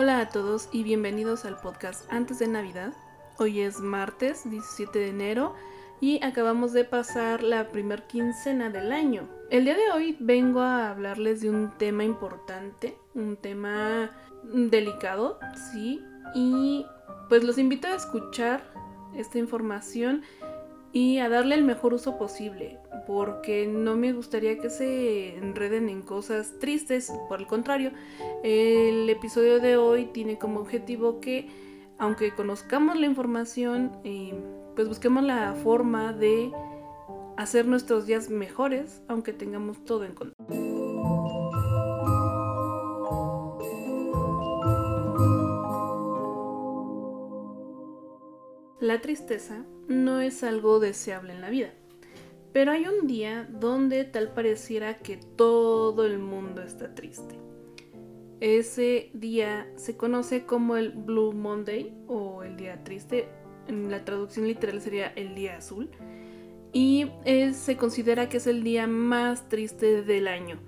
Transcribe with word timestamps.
Hola 0.00 0.20
a 0.20 0.28
todos 0.28 0.68
y 0.70 0.84
bienvenidos 0.84 1.44
al 1.44 1.56
podcast 1.56 2.06
Antes 2.08 2.38
de 2.38 2.46
Navidad. 2.46 2.92
Hoy 3.36 3.62
es 3.62 3.80
martes 3.80 4.48
17 4.48 4.96
de 4.96 5.08
enero 5.08 5.56
y 6.00 6.22
acabamos 6.24 6.72
de 6.72 6.84
pasar 6.84 7.42
la 7.42 7.66
primer 7.70 8.04
quincena 8.06 8.70
del 8.70 8.92
año. 8.92 9.28
El 9.50 9.64
día 9.64 9.74
de 9.74 9.90
hoy 9.90 10.16
vengo 10.20 10.60
a 10.60 10.90
hablarles 10.90 11.40
de 11.40 11.50
un 11.50 11.76
tema 11.78 12.04
importante, 12.04 12.96
un 13.16 13.36
tema 13.38 14.12
delicado, 14.44 15.40
sí, 15.72 16.00
y 16.32 16.86
pues 17.28 17.42
los 17.42 17.58
invito 17.58 17.88
a 17.88 17.96
escuchar 17.96 18.62
esta 19.16 19.40
información 19.40 20.22
y 20.92 21.18
a 21.18 21.28
darle 21.28 21.56
el 21.56 21.64
mejor 21.64 21.92
uso 21.92 22.18
posible, 22.18 22.78
porque 23.08 23.66
no 23.66 23.96
me 23.96 24.12
gustaría 24.12 24.58
que 24.58 24.68
se 24.68 25.38
enreden 25.38 25.88
en 25.88 26.02
cosas 26.02 26.52
tristes, 26.60 27.10
por 27.30 27.40
el 27.40 27.46
contrario, 27.46 27.90
el 28.42 29.08
episodio 29.08 29.60
de 29.60 29.78
hoy 29.78 30.10
tiene 30.12 30.36
como 30.36 30.60
objetivo 30.60 31.18
que, 31.18 31.48
aunque 31.96 32.32
conozcamos 32.32 33.00
la 33.00 33.06
información, 33.06 33.92
eh, 34.04 34.34
pues 34.76 34.88
busquemos 34.88 35.24
la 35.24 35.54
forma 35.54 36.12
de 36.12 36.52
hacer 37.38 37.66
nuestros 37.66 38.04
días 38.04 38.28
mejores, 38.28 39.00
aunque 39.08 39.32
tengamos 39.32 39.82
todo 39.86 40.04
en 40.04 40.12
contra. 40.12 40.34
La 48.80 49.00
tristeza 49.00 49.64
no 49.88 50.20
es 50.20 50.44
algo 50.44 50.78
deseable 50.78 51.32
en 51.32 51.40
la 51.40 51.48
vida, 51.48 51.72
pero 52.52 52.72
hay 52.72 52.86
un 52.86 53.06
día 53.06 53.48
donde 53.50 54.04
tal 54.04 54.32
pareciera 54.32 54.96
que 54.98 55.18
todo 55.36 56.04
el 56.04 56.18
mundo 56.18 56.62
está 56.62 56.94
triste. 56.94 57.36
Ese 58.40 59.10
día 59.14 59.68
se 59.76 59.96
conoce 59.96 60.44
como 60.44 60.76
el 60.76 60.90
Blue 60.90 61.32
Monday 61.32 61.92
o 62.06 62.42
el 62.44 62.56
día 62.56 62.84
triste, 62.84 63.28
en 63.66 63.90
la 63.90 64.04
traducción 64.04 64.46
literal 64.46 64.80
sería 64.80 65.08
el 65.16 65.34
día 65.34 65.56
azul, 65.56 65.90
y 66.72 67.06
se 67.52 67.76
considera 67.76 68.28
que 68.28 68.36
es 68.36 68.46
el 68.46 68.62
día 68.62 68.86
más 68.86 69.48
triste 69.48 70.02
del 70.02 70.28
año. 70.28 70.58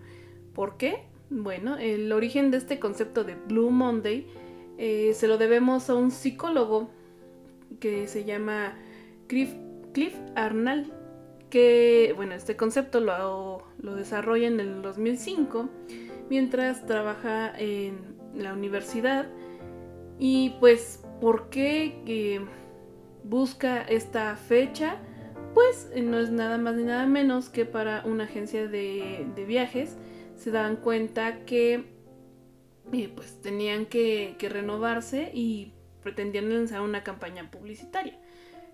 ¿Por 0.55 0.77
qué? 0.77 1.05
Bueno, 1.28 1.77
el 1.77 2.11
origen 2.12 2.50
de 2.50 2.56
este 2.56 2.81
concepto 2.81 3.22
de 3.22 3.37
Blue 3.37 3.70
Monday 3.70 4.27
eh, 4.78 5.12
se 5.15 5.28
lo 5.28 5.39
debemos 5.39 5.89
a 5.91 5.94
un 5.94 6.11
psicólogo 6.11 6.91
que 7.78 8.09
se 8.09 8.25
llama 8.25 8.77
Cliff, 9.28 9.55
Cliff 9.92 10.17
Arnall, 10.34 10.92
que, 11.51 12.12
bueno, 12.17 12.34
este 12.34 12.56
concepto 12.56 13.01
lo, 13.01 13.65
lo 13.79 13.95
desarrolla 13.95 14.47
en 14.47 14.61
el 14.61 14.83
2005 14.83 15.69
mientras 16.31 16.87
trabaja 16.87 17.53
en 17.59 18.17
la 18.34 18.55
universidad. 18.55 19.27
Y 20.19 20.55
pues, 20.61 21.05
¿por 21.21 21.51
qué 21.51 22.41
busca 23.25 23.83
esta 23.83 24.37
fecha? 24.37 24.97
Pues 25.55 25.91
no 25.97 26.19
es 26.19 26.31
nada 26.31 26.59
más 26.59 26.77
ni 26.77 26.84
nada 26.84 27.06
menos 27.06 27.48
que 27.48 27.65
para 27.65 28.05
una 28.05 28.25
agencia 28.25 28.69
de, 28.69 29.27
viajes 29.47 29.97
se 30.37 30.51
dan 30.51 30.77
cuenta 30.77 31.45
que 31.45 31.84
eh, 32.93 33.12
pues 33.15 33.41
tenían 33.43 33.87
que, 33.87 34.37
que 34.39 34.48
renovarse 34.48 35.31
y 35.34 35.75
pretendían 36.03 36.53
lanzar 36.53 36.81
una 36.81 37.03
campaña 37.03 37.51
publicitaria. 37.51 38.19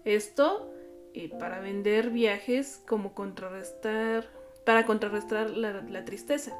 Esto 0.04 0.70
eh, 1.18 1.30
para 1.30 1.60
vender 1.60 2.10
viajes 2.10 2.82
como 2.86 3.14
contrarrestar, 3.14 4.26
para 4.66 4.84
contrarrestar 4.84 5.48
la, 5.48 6.04
tristeza. 6.04 6.52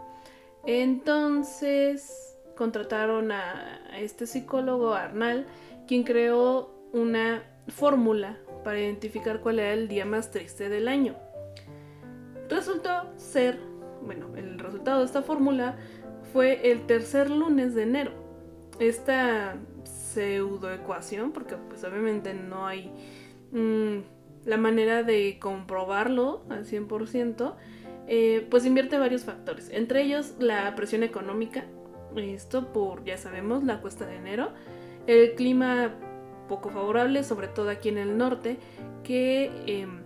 Entonces 0.65 2.39
contrataron 2.57 3.33
a, 3.33 3.83
este 3.99 4.27
psicólogo 4.27 4.95
Arnal, 4.95 5.47
quien 5.87 6.05
creó 6.05 6.75
una 6.95 7.43
fórmula 7.69 8.39
para 8.65 8.81
identificar 8.81 9.43
cuál 9.43 9.59
era 9.59 9.75
el 9.75 9.89
día 9.89 10.07
más 10.07 10.31
triste 10.31 10.71
del 10.71 10.89
año. 10.89 11.17
Resultó 12.49 13.13
ser, 13.19 13.61
bueno, 14.01 14.35
el 14.37 14.59
resultado 14.59 15.01
de 15.01 15.05
esta 15.05 15.21
fórmula 15.21 15.77
fue 16.33 16.73
el 16.73 16.87
tercer 16.87 17.29
lunes 17.29 17.75
de 17.75 17.83
enero. 17.83 18.13
Esta 18.79 19.57
pseudoecuación, 19.85 21.33
porque 21.33 21.57
pues 21.69 21.85
obviamente 21.85 22.33
no 22.33 22.67
hay 22.67 22.91
mm, 23.53 24.16
la 24.47 24.57
manera 24.57 25.03
de 25.03 25.39
comprobarlo 25.41 26.45
al 26.49 26.65
100%, 26.65 27.55
eh, 28.09 28.47
pues 28.49 28.65
invierte 28.65 28.97
varios 28.97 29.25
factores, 29.25 29.69
entre 29.71 30.03
ellos 30.03 30.35
la 30.39 30.75
presión 30.77 31.03
económica, 31.03 31.67
esto 32.17 32.73
por, 32.73 33.05
ya 33.05 33.19
sabemos, 33.19 33.65
la 33.65 33.81
cuesta 33.81 34.07
de 34.07 34.17
enero, 34.17 34.53
el 35.07 35.35
clima 35.35 35.95
poco 36.49 36.71
favorable, 36.71 37.25
sobre 37.25 37.49
todo 37.49 37.69
aquí 37.69 37.89
en 37.89 37.99
el 37.99 38.17
norte, 38.17 38.59
que 39.03 39.51
em, 39.67 40.03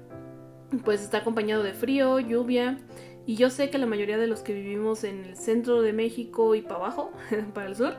pues 0.85 1.03
está 1.03 1.19
acompañado 1.19 1.63
de 1.63 1.75
frío, 1.75 2.19
lluvia, 2.19 2.79
y 3.27 3.37
yo 3.37 3.51
sé 3.51 3.71
que 3.71 3.79
la 3.79 3.87
mayoría 3.87 4.19
de 4.19 4.27
los 4.27 4.41
que 4.41 4.55
vivimos 4.55 5.05
en 5.05 5.25
el 5.25 5.37
centro 5.37 5.83
de 5.83 5.93
México 5.93 6.55
y 6.55 6.63
para 6.63 6.77
abajo, 6.77 7.13
para 7.55 7.69
el 7.69 7.77
sur, 7.77 7.95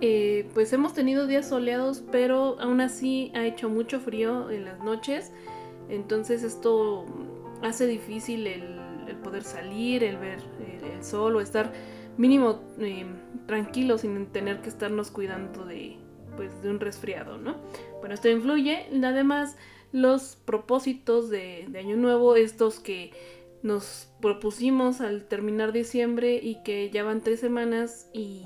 eh, 0.00 0.48
pues 0.52 0.72
hemos 0.72 0.92
tenido 0.92 1.26
días 1.26 1.48
soleados, 1.48 2.04
pero 2.12 2.60
aún 2.60 2.80
así 2.80 3.32
ha 3.34 3.46
hecho 3.46 3.70
mucho 3.70 3.98
frío 3.98 4.50
en 4.50 4.66
las 4.66 4.78
noches. 4.80 5.32
Entonces 5.88 6.42
esto 6.42 7.04
hace 7.62 7.86
difícil 7.86 8.46
el, 8.46 9.16
poder 9.22 9.42
salir, 9.42 10.04
el 10.04 10.16
ver 10.18 10.38
el, 10.82 11.04
sol 11.04 11.36
o 11.36 11.40
estar 11.40 11.72
mínimo 12.16 12.60
eh, 12.78 13.06
tranquilo 13.46 13.98
sin 13.98 14.26
tener 14.26 14.60
que 14.62 14.68
estarnos 14.68 15.10
cuidando 15.10 15.64
de, 15.64 15.96
pues, 16.36 16.62
de 16.62 16.70
un 16.70 16.80
resfriado, 16.80 17.38
¿no? 17.38 17.56
Bueno, 18.00 18.14
esto 18.14 18.28
influye. 18.28 18.86
Además, 19.02 19.56
los 19.92 20.36
propósitos 20.44 21.28
de, 21.30 21.66
de 21.68 21.78
Año 21.78 21.96
Nuevo, 21.96 22.36
estos 22.36 22.80
que 22.80 23.12
nos 23.62 24.08
propusimos 24.20 25.00
al 25.00 25.24
terminar 25.24 25.72
diciembre 25.72 26.38
y 26.42 26.62
que 26.62 26.90
ya 26.90 27.02
van 27.02 27.20
tres 27.20 27.40
semanas 27.40 28.08
y 28.12 28.44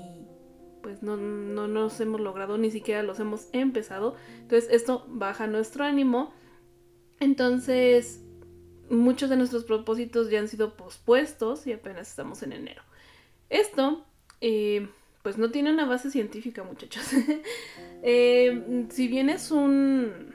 pues 0.81 1.03
no, 1.03 1.15
no 1.15 1.67
nos 1.67 1.99
hemos 2.01 2.19
logrado, 2.19 2.57
ni 2.57 2.71
siquiera 2.71 3.03
los 3.03 3.19
hemos 3.19 3.47
empezado. 3.53 4.15
Entonces 4.41 4.69
esto 4.71 5.05
baja 5.07 5.47
nuestro 5.47 5.83
ánimo. 5.83 6.33
Entonces 7.21 8.19
muchos 8.89 9.29
de 9.29 9.37
nuestros 9.37 9.63
propósitos 9.63 10.29
ya 10.29 10.39
han 10.39 10.47
sido 10.47 10.75
pospuestos 10.75 11.65
y 11.67 11.71
apenas 11.71 12.09
estamos 12.09 12.41
en 12.43 12.51
enero. 12.51 12.81
Esto 13.49 14.03
eh, 14.41 14.89
pues 15.21 15.37
no 15.37 15.51
tiene 15.51 15.71
una 15.71 15.85
base 15.85 16.11
científica 16.11 16.63
muchachos. 16.63 17.03
Eh, 18.03 18.87
si 18.89 19.07
bien 19.07 19.29
es 19.29 19.51
un 19.51 20.33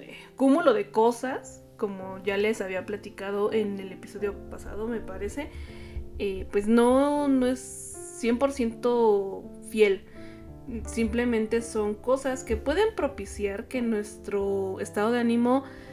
eh, 0.00 0.16
cúmulo 0.36 0.72
de 0.72 0.92
cosas, 0.92 1.64
como 1.76 2.22
ya 2.22 2.36
les 2.36 2.60
había 2.60 2.86
platicado 2.86 3.52
en 3.52 3.80
el 3.80 3.90
episodio 3.90 4.36
pasado 4.50 4.86
me 4.86 5.00
parece, 5.00 5.50
pues 6.52 6.68
no, 6.68 7.26
no 7.26 7.48
es 7.48 8.20
100% 8.22 9.68
fiel. 9.68 10.04
Simplemente 10.86 11.60
son 11.60 11.96
cosas 11.96 12.44
que 12.44 12.56
pueden 12.56 12.94
propiciar 12.94 13.66
que 13.66 13.82
nuestro 13.82 14.78
estado 14.78 15.10
de 15.10 15.18
ánimo 15.18 15.64
eh, 15.64 15.86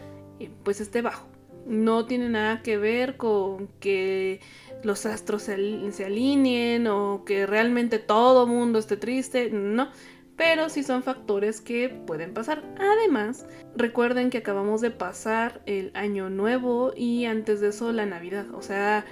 pues 0.63 0.81
esté 0.81 1.01
bajo. 1.01 1.28
No 1.66 2.06
tiene 2.06 2.29
nada 2.29 2.62
que 2.62 2.78
ver 2.78 3.18
con 3.18 3.68
que 3.79 4.40
los 4.84 5.06
astros 5.06 5.44
se, 5.44 5.91
se 5.91 6.06
alineen 6.06 6.88
o 6.88 7.23
que 7.25 7.46
realmente 7.47 7.97
todo 7.97 8.45
mundo 8.45 8.78
esté 8.78 8.97
triste, 8.97 9.50
no. 9.50 9.90
Pero 10.35 10.69
sí 10.69 10.84
son 10.84 11.01
factores 11.01 11.62
que 11.62 11.90
pueden 11.90 12.34
pasar. 12.34 12.63
Además, 12.78 13.45
recuerden 13.75 14.30
que 14.30 14.39
acabamos 14.39 14.81
de 14.81 14.92
pasar 14.92 15.62
el 15.65 15.92
año 15.94 16.30
nuevo 16.30 16.94
y 16.95 17.25
antes 17.25 17.62
de 17.62 17.69
eso 17.69 17.92
la 17.94 18.06
Navidad. 18.06 18.45
O 18.54 18.62
sea, 18.62 19.06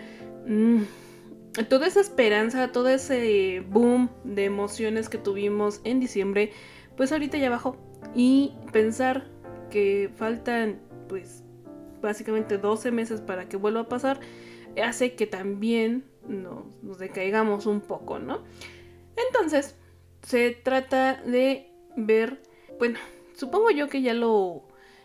mm, 0.45 0.81
toda 1.69 1.88
esa 1.88 2.01
esperanza, 2.01 2.71
todo 2.71 2.89
ese 2.89 3.63
boom 3.69 4.09
de 4.25 4.45
emociones 4.45 5.07
que 5.07 5.18
tuvimos 5.18 5.80
en 5.86 6.01
diciembre, 6.01 6.51
pues 6.97 7.12
ahorita 7.12 7.38
ya 7.38 7.50
bajó. 7.50 7.77
Y 8.13 8.53
pensar 8.74 9.25
que 9.69 10.12
faltan, 10.18 10.80
pues, 11.13 11.44
básicamente 12.01 12.57
12 12.57 12.89
meses 12.89 13.21
para 13.21 13.48
que 13.48 13.56
vuelva 13.56 13.81
a 13.81 13.88
pasar, 13.88 14.19
hace 14.83 15.13
que 15.13 15.27
también 15.27 16.06
nos, 16.27 16.98
decaigamos 16.98 17.68
un 17.68 17.81
poco, 17.81 18.18
¿no? 18.18 18.42
Entonces, 19.27 19.75
se 20.24 20.50
trata 20.50 21.21
de 21.24 21.69
ver, 21.95 22.42
bueno, 22.80 22.98
supongo 23.36 23.69
yo 23.69 23.89
que 23.89 24.01
ya 24.01 24.15
lo, 24.15 24.63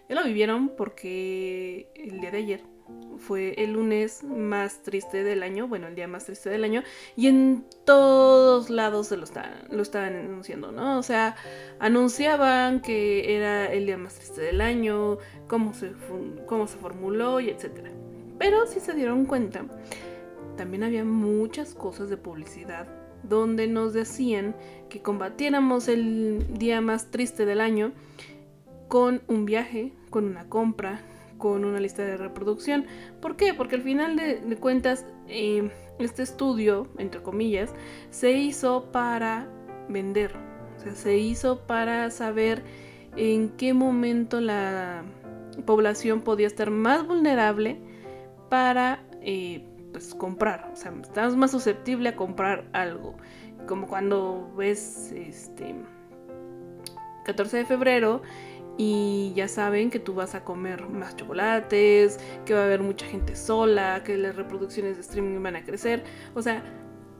ya 0.08 0.14
lo 0.14 0.25
vivieron 0.25 0.70
porque 0.70 1.90
el 1.94 2.20
día 2.20 2.31
de 2.31 2.38
ayer 2.38 2.78
fue 3.19 3.55
el 3.62 3.72
lunes 3.72 4.22
más 4.25 4.82
triste 4.82 5.22
del 5.22 5.43
año, 5.43 5.69
bueno, 5.69 5.88
el 5.88 5.94
día 5.94 6.08
más 6.08 6.25
triste 6.25 6.49
del 6.49 6.64
año, 6.64 6.82
y 7.16 7.26
en 7.26 7.64
todos 7.84 8.70
lados 8.70 9.08
se 9.08 9.16
lo, 9.16 9.26
lo 9.70 9.82
estaban 9.82 10.16
anunciando, 10.16 10.72
¿no? 10.72 10.99
O 10.99 11.02
sea, 11.02 11.37
anunciaban 11.81 12.81
que 12.81 13.37
era 13.37 13.66
el 13.66 13.87
día 13.87 13.99
más 13.99 14.14
triste 14.14 14.40
del 14.40 14.60
año, 14.60 15.19
cómo 15.49 15.75
se, 15.75 15.93
cómo 16.46 16.66
se 16.66 16.78
formuló 16.78 17.40
y 17.40 17.50
etcétera. 17.50 17.90
Pero 18.38 18.66
si 18.66 18.81
se 18.81 18.94
dieron 18.94 19.26
cuenta, 19.26 19.66
también 20.56 20.84
había 20.84 21.04
muchas 21.04 21.75
cosas 21.75 22.08
de 22.08 22.16
publicidad 22.16 22.87
donde 23.25 23.66
nos 23.66 23.93
decían 23.93 24.54
que 24.88 25.02
combatiéramos 25.02 25.88
el 25.88 26.46
día 26.56 26.81
más 26.81 27.11
triste 27.11 27.46
del 27.46 27.61
año 27.61 27.93
con 28.88 29.23
un 29.29 29.44
viaje, 29.44 29.93
con 30.11 30.25
una 30.25 30.49
compra, 30.49 31.00
con 31.38 31.64
una 31.64 31.81
lista 31.81 32.02
de 32.02 32.17
reproducción. 32.17 32.87
¿Por 33.20 33.37
qué? 33.37 33.55
Porque 33.55 33.76
al 33.76 33.82
final 33.82 34.17
de, 34.17 34.56
cuentas, 34.56 35.06
eh, 35.29 35.70
este 35.99 36.23
estudio, 36.23 36.88
entre 36.99 37.23
comillas, 37.23 37.75
se 38.11 38.32
hizo 38.32 38.90
para 38.90 39.49
vender. 39.88 40.35
O 40.76 40.81
sea, 40.81 40.94
se 40.94 41.17
hizo 41.17 41.67
para 41.67 42.11
saber 42.11 42.62
en 43.17 43.50
qué 43.50 43.75
momento 43.75 44.40
la 44.40 45.05
población 45.67 46.20
podía 46.20 46.46
estar 46.46 46.70
más 46.70 47.06
vulnerable 47.06 47.81
para 48.49 49.02
eh, 49.23 49.64
pues, 49.93 50.14
comprar. 50.14 50.70
O 50.73 50.76
sea, 50.76 50.93
estás 51.02 51.37
más 51.37 51.50
susceptible 51.50 52.11
a 52.11 52.17
comprar 52.17 52.69
algo. 52.73 53.17
Como 53.67 53.87
cuando 53.87 54.50
ves 54.56 55.12
este 55.12 55.75
14 57.25 57.58
de 57.58 57.64
febrero 57.67 58.23
y 58.78 59.32
ya 59.34 59.48
saben 59.48 59.90
que 59.90 59.98
tú 59.98 60.14
vas 60.14 60.36
a 60.36 60.44
comer 60.44 60.88
más 60.88 61.16
chocolates, 61.16 62.19
que 62.46 62.54
va 62.54 62.60
a 62.60 62.64
haber 62.64 62.80
mucha 62.80 63.04
gente 63.06 63.34
sola, 63.34 64.02
que 64.04 64.16
las 64.16 64.36
reproducciones 64.36 64.94
de 64.94 65.02
streaming 65.02 65.42
van 65.42 65.56
a 65.56 65.64
crecer. 65.64 66.04
O 66.36 66.42
sea, 66.42 66.62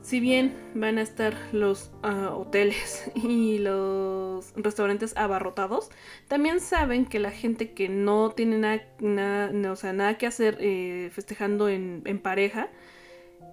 si 0.01 0.21
bien 0.21 0.55
van 0.73 0.97
a 0.97 1.01
estar 1.01 1.35
los 1.51 1.91
ah, 2.01 2.33
hoteles 2.33 3.11
y 3.15 3.57
los 3.57 4.53
restaurantes 4.55 5.15
abarrotados, 5.17 5.89
también 6.29 6.61
saben 6.61 7.05
que 7.05 7.19
la 7.19 7.31
gente 7.31 7.73
que 7.73 7.89
no 7.89 8.31
tiene 8.31 8.57
nada, 8.57 9.51
nada 9.51 10.17
que 10.17 10.27
hacer 10.27 10.57
eh, 10.61 11.09
festejando 11.11 11.67
en, 11.67 12.19
pareja, 12.23 12.69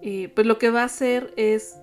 eh, 0.01 0.31
pues 0.33 0.47
lo 0.47 0.57
que 0.57 0.69
va 0.69 0.83
a 0.83 0.85
hacer 0.85 1.33
es 1.35 1.77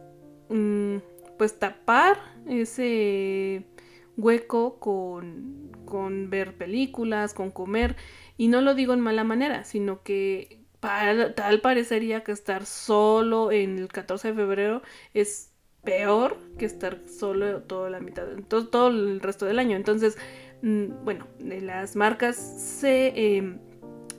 mm, 0.49 0.97
pues 1.37 1.59
tapar 1.59 2.19
ese 2.49 3.67
hueco 4.17 4.79
con, 4.79 5.71
con 5.85 6.31
ver 6.31 6.57
películas, 6.57 7.35
con 7.35 7.51
comer, 7.51 7.97
y 8.37 8.49
no 8.49 8.61
lo 8.61 8.75
digo 8.75 8.95
en 8.95 9.01
mala 9.01 9.25
manera, 9.25 9.65
sino 9.65 10.03
que 10.03 10.65
tal 10.81 11.61
parecería 11.61 12.25
que 12.25 12.33
estar 12.33 12.67
solo 12.67 13.51
en 13.53 13.79
el 13.79 13.89
14 13.89 14.29
de 14.29 14.35
febrero 14.35 14.83
es 15.15 15.51
peor 15.83 16.37
que 16.59 16.65
estar 16.65 16.99
solo 17.07 17.63
toda 17.63 17.91
la 17.91 18.01
mitad, 18.01 18.27
todo, 18.49 18.69
todo 18.69 18.89
el 18.89 19.21
resto 19.21 19.47
del 19.47 19.59
año. 19.59 19.77
Entonces, 19.77 20.17
mm, 20.63 21.05
bueno, 21.05 21.27
las 21.39 21.97
marcas 21.97 22.37
se 22.37 23.37
em, 23.37 23.59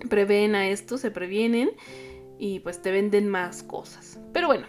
prevén 0.09 0.55
a 0.55 0.69
esto, 0.69 0.97
se 0.97 1.11
previenen 1.11 1.71
y 2.39 2.59
pues 2.59 2.81
te 2.81 2.91
venden 2.91 3.27
más 3.27 3.63
cosas. 3.63 4.19
Pero 4.33 4.47
bueno, 4.47 4.67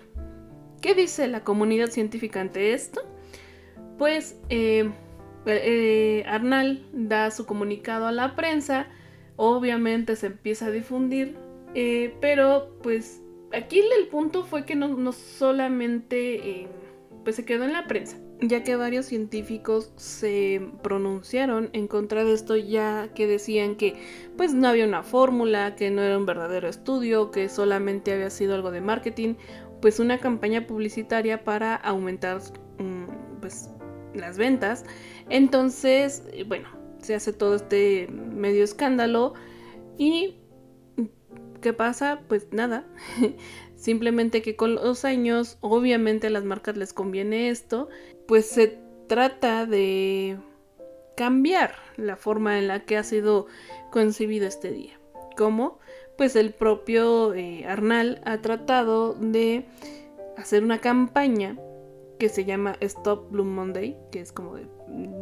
¿qué 0.80 0.94
dice 0.94 1.28
la 1.28 1.44
comunidad 1.44 1.88
científica 1.88 2.40
ante 2.40 2.72
esto? 2.72 3.02
Pues 3.98 4.36
em, 4.48 4.92
eh, 5.46 6.24
Arnal 6.26 6.84
da 6.92 7.30
su 7.30 7.46
comunicado 7.46 8.06
a 8.06 8.12
la 8.12 8.36
prensa, 8.36 8.88
obviamente 9.36 10.16
se 10.16 10.26
empieza 10.26 10.66
a 10.66 10.70
difundir 10.70 11.36
eh, 11.78 12.16
pero 12.22 12.70
pues 12.82 13.20
aquí 13.52 13.80
el 13.80 14.08
punto 14.08 14.44
fue 14.44 14.64
que 14.64 14.74
no, 14.74 15.12
solamente 15.12 16.62
eh, 16.62 16.68
pues 17.22 17.36
se 17.36 17.44
quedó 17.44 17.64
en 17.64 17.74
la 17.74 17.86
prensa, 17.86 18.16
ya 18.40 18.62
que 18.62 18.76
varios 18.76 19.04
científicos 19.04 19.92
se 19.96 20.66
pronunciaron 20.82 21.68
en 21.74 21.86
contra 21.86 22.24
de 22.24 22.32
esto 22.32 22.56
ya 22.56 23.10
que 23.14 23.26
decían 23.26 23.76
que 23.76 23.94
pues 24.38 24.54
no 24.54 24.68
había 24.68 24.86
una 24.86 25.02
fórmula, 25.02 25.76
que 25.76 25.90
no 25.90 26.00
era 26.00 26.16
un 26.16 26.24
verdadero 26.24 26.66
estudio, 26.66 27.30
que 27.30 27.50
solamente 27.50 28.10
había 28.10 28.30
sido 28.30 28.54
algo 28.54 28.70
de 28.70 28.80
marketing, 28.80 29.34
pues 29.82 30.00
una 30.00 30.16
campaña 30.16 30.66
publicitaria 30.66 31.44
para 31.44 31.74
aumentar 31.74 32.40
mm, 32.78 33.40
pues 33.42 33.68
las 34.18 34.38
ventas. 34.38 34.84
Entonces, 35.28 36.22
eh, 36.32 36.44
bueno, 36.44 36.68
se 37.00 37.14
hace 37.14 37.32
todo 37.32 37.56
este 37.56 38.08
medio 38.08 38.64
escándalo 38.64 39.34
y 39.98 40.36
¿Qué 41.60 41.72
pasa? 41.72 42.20
Pues 42.28 42.46
nada. 42.52 42.84
Simplemente 43.76 44.42
que 44.42 44.54
con 44.54 44.76
los 44.76 45.04
años, 45.04 45.58
obviamente 45.60 46.28
a 46.28 46.30
las 46.30 46.44
marcas 46.44 46.76
les 46.76 46.92
conviene 46.92 47.48
esto, 47.48 47.88
pues 48.28 48.46
se 48.46 48.78
trata 49.08 49.66
de 49.66 50.38
cambiar 51.16 51.74
la 51.96 52.16
forma 52.16 52.58
en 52.58 52.68
la 52.68 52.84
que 52.84 52.96
ha 52.96 53.02
sido 53.02 53.46
concebido 53.90 54.46
este 54.46 54.70
día. 54.70 55.00
¿Cómo? 55.36 55.78
Pues 56.16 56.36
el 56.36 56.52
propio 56.52 57.34
eh, 57.34 57.64
Arnal 57.66 58.20
ha 58.24 58.40
tratado 58.42 59.14
de 59.14 59.66
hacer 60.36 60.62
una 60.62 60.80
campaña 60.80 61.56
que 62.18 62.28
se 62.28 62.44
llama 62.44 62.76
Stop 62.80 63.30
Blue 63.30 63.44
Monday, 63.44 63.96
que 64.10 64.20
es 64.20 64.32
como 64.32 64.56
de 64.56 64.66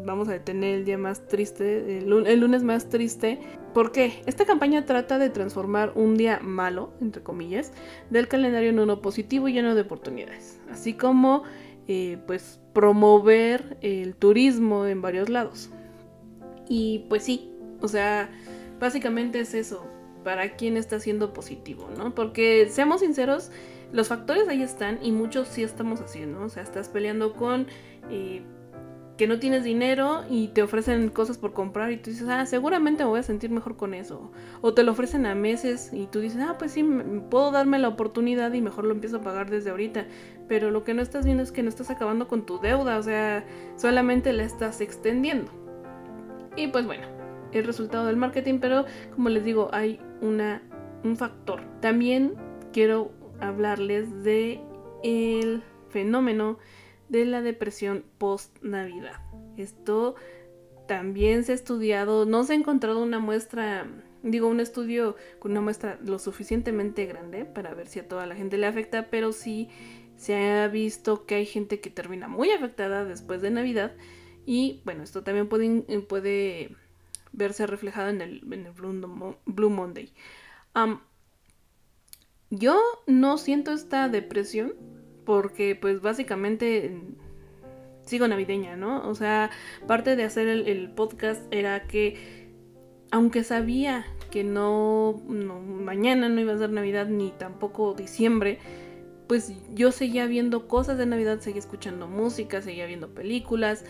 vamos 0.05 0.29
a 0.29 0.33
detener 0.33 0.77
el 0.77 0.85
día 0.85 0.99
más 0.99 1.27
triste, 1.27 1.99
el, 1.99 2.41
lunes 2.41 2.63
más 2.63 2.89
triste. 2.89 3.41
¿Por 3.73 3.93
qué? 3.93 4.23
Esta 4.27 4.45
campaña 4.45 4.85
trata 4.85 5.19
de 5.19 5.31
transformar 5.31 5.93
un 5.95 6.17
día 6.17 6.41
malo, 6.43 6.93
entre 7.01 7.23
comillas, 7.23 7.73
del 8.11 8.29
calendario 8.29 8.71
en 8.71 8.79
uno 8.79 9.01
positivo 9.03 9.49
y 9.49 9.53
lleno 9.53 9.75
de 9.75 9.83
oportunidades, 9.83 10.61
así 10.71 10.95
como 10.95 11.43
eh, 11.89 12.19
pues 12.27 12.61
promover 12.73 13.77
el 13.81 14.15
turismo 14.15 14.87
en 14.87 15.03
varios 15.03 15.29
lados. 15.29 15.71
Y 16.69 17.07
pues 17.09 17.25
sí, 17.25 17.51
o 17.81 17.89
sea, 17.89 18.31
básicamente 18.79 19.41
es 19.41 19.55
eso, 19.55 19.85
para 20.23 20.57
quién 20.57 20.77
está 20.77 21.01
siendo 21.01 21.33
positivo, 21.33 21.89
¿no? 21.97 22.15
Porque 22.15 22.69
seamos 22.71 23.01
sinceros, 23.01 23.51
los 23.95 24.09
factores 24.09 24.49
ahí 24.49 24.61
están 24.61 24.99
y 25.03 25.13
muchos 25.13 25.47
sí 25.47 25.63
estamos 25.63 26.01
haciendo. 26.01 26.43
O 26.43 26.49
sea, 26.49 26.65
estás 26.65 26.89
peleando 26.89 27.33
con 27.33 27.69
eh, 28.11 28.43
que 29.17 29.29
no 29.29 29.39
tienes 29.39 29.63
dinero 29.63 30.25
y 30.29 30.49
te 30.49 30.63
ofrecen 30.63 31.11
cosas 31.11 31.39
por 31.39 31.53
comprar 31.53 31.93
y 31.93 31.99
tú 31.99 32.11
dices, 32.11 32.29
ah, 32.29 32.45
seguramente 32.45 33.05
me 33.05 33.11
voy 33.11 33.21
a 33.21 33.23
sentir 33.23 33.51
mejor 33.51 33.77
con 33.77 33.95
eso. 33.95 34.33
O 34.63 34.75
te 34.75 34.83
lo 34.83 34.91
ofrecen 34.91 35.27
a 35.27 35.37
meses 35.37 35.91
y 35.93 36.07
tú 36.07 36.19
dices, 36.19 36.43
ah, 36.43 36.57
pues 36.59 36.73
sí, 36.73 36.85
puedo 37.31 37.53
darme 37.53 37.79
la 37.79 37.87
oportunidad 37.87 38.53
y 38.53 38.61
mejor 38.61 38.85
lo 38.85 38.95
empiezo 38.95 39.19
a 39.19 39.21
pagar 39.21 39.49
desde 39.49 39.71
ahorita. 39.71 40.07
Pero 40.49 40.73
lo 40.73 40.83
que 40.83 40.93
no 40.93 41.01
estás 41.01 41.25
viendo 41.25 41.45
es 41.45 41.53
que 41.53 41.63
no 41.63 41.69
estás 41.69 41.89
acabando 41.89 42.27
con 42.27 42.47
tu 42.47 42.59
deuda, 42.59 42.99
o 42.99 43.03
sea, 43.03 43.47
solamente 43.77 44.33
la 44.33 44.43
estás 44.43 44.81
extendiendo. 44.81 45.53
Y 46.57 46.67
pues 46.67 46.85
bueno, 46.85 47.07
el 47.53 47.65
resultado 47.65 48.07
del 48.07 48.17
marketing, 48.17 48.59
pero 48.59 48.87
como 49.15 49.29
les 49.29 49.45
digo, 49.45 49.69
hay 49.73 50.01
una, 50.21 50.63
un 51.05 51.17
factor. 51.17 51.61
También 51.81 52.35
quiero 52.73 53.13
hablarles 53.49 54.23
de 54.23 54.61
el 55.03 55.63
fenómeno 55.91 56.59
de 57.09 57.25
la 57.25 57.43
depresión 57.43 58.05
post-Navidad. 58.19 59.21
Esto 59.57 60.17
también 60.87 61.45
se 61.45 61.53
ha 61.53 61.55
estudiado, 61.55 62.27
no 62.27 62.45
se 62.45 62.53
ha 62.53 62.57
encontrado 62.57 63.03
una 63.03 63.19
muestra, 63.19 63.87
digo, 64.23 64.49
un 64.49 64.61
estudio 64.61 65.17
con 65.39 65.53
una 65.53 65.61
muestra 65.61 65.99
lo 66.05 66.19
suficientemente 66.19 67.07
grande 67.07 67.45
para 67.45 67.75
ver 67.75 67.87
si 67.87 68.01
a 68.01 68.09
toda 68.09 68.27
la 68.27 68.35
gente 68.35 68.59
le 68.59 68.67
afecta, 68.67 69.09
pero 69.11 69.33
sí 69.33 69.69
se 70.17 70.37
ha 70.37 70.69
visto 70.69 71.27
que 71.27 71.37
hay 71.37 71.47
gente 71.47 71.81
que 71.81 71.91
termina 71.91 72.29
muy 72.29 72.51
afectada 72.51 73.05
después 73.05 73.43
de 73.43 73.51
Navidad 73.51 73.93
y 74.47 74.83
bueno, 74.85 75.03
esto 75.03 75.23
también 75.23 75.49
puede, 75.49 75.83
puede 76.03 76.77
verse 77.33 77.67
reflejado 77.67 78.09
en 78.09 78.21
el, 78.21 78.41
Blue, 78.41 79.71
Monday. 79.71 80.13
Yo 82.51 82.81
no 83.07 83.39
siento 83.39 83.73
esta 83.73 84.09
depresión 84.09 84.75
porque 85.25 85.75
pues 85.75 86.01
básicamente 86.01 87.01
sigo 88.05 88.29
navideña, 88.29 88.77
¿no? 88.77 89.09
O 89.09 89.15
sea, 89.15 89.51
parte 89.87 90.17
de 90.17 90.25
hacer 90.25 90.49
el, 90.49 90.91
podcast 90.91 91.43
era 91.53 91.87
que 91.87 92.45
aunque 93.11 93.45
sabía 93.45 94.05
que 94.31 94.45
no, 94.45 95.23
mañana 95.29 96.29
no 96.29 96.41
iba 96.41 96.53
a 96.53 96.59
ser 96.59 96.71
Navidad 96.71 97.07
ni 97.07 97.31
tampoco 97.31 97.95
diciembre, 97.95 98.59
pues 99.29 99.53
yo 99.73 99.93
seguía 99.93 100.27
viendo 100.27 100.69
cosas 100.69 100.99
de 100.99 101.07
Navidad, 101.07 101.41
seguía 101.41 101.61
escuchando 101.61 102.09
música, 102.09 102.61
seguía 102.61 102.87
viendo 102.87 103.09
películas 103.09 103.85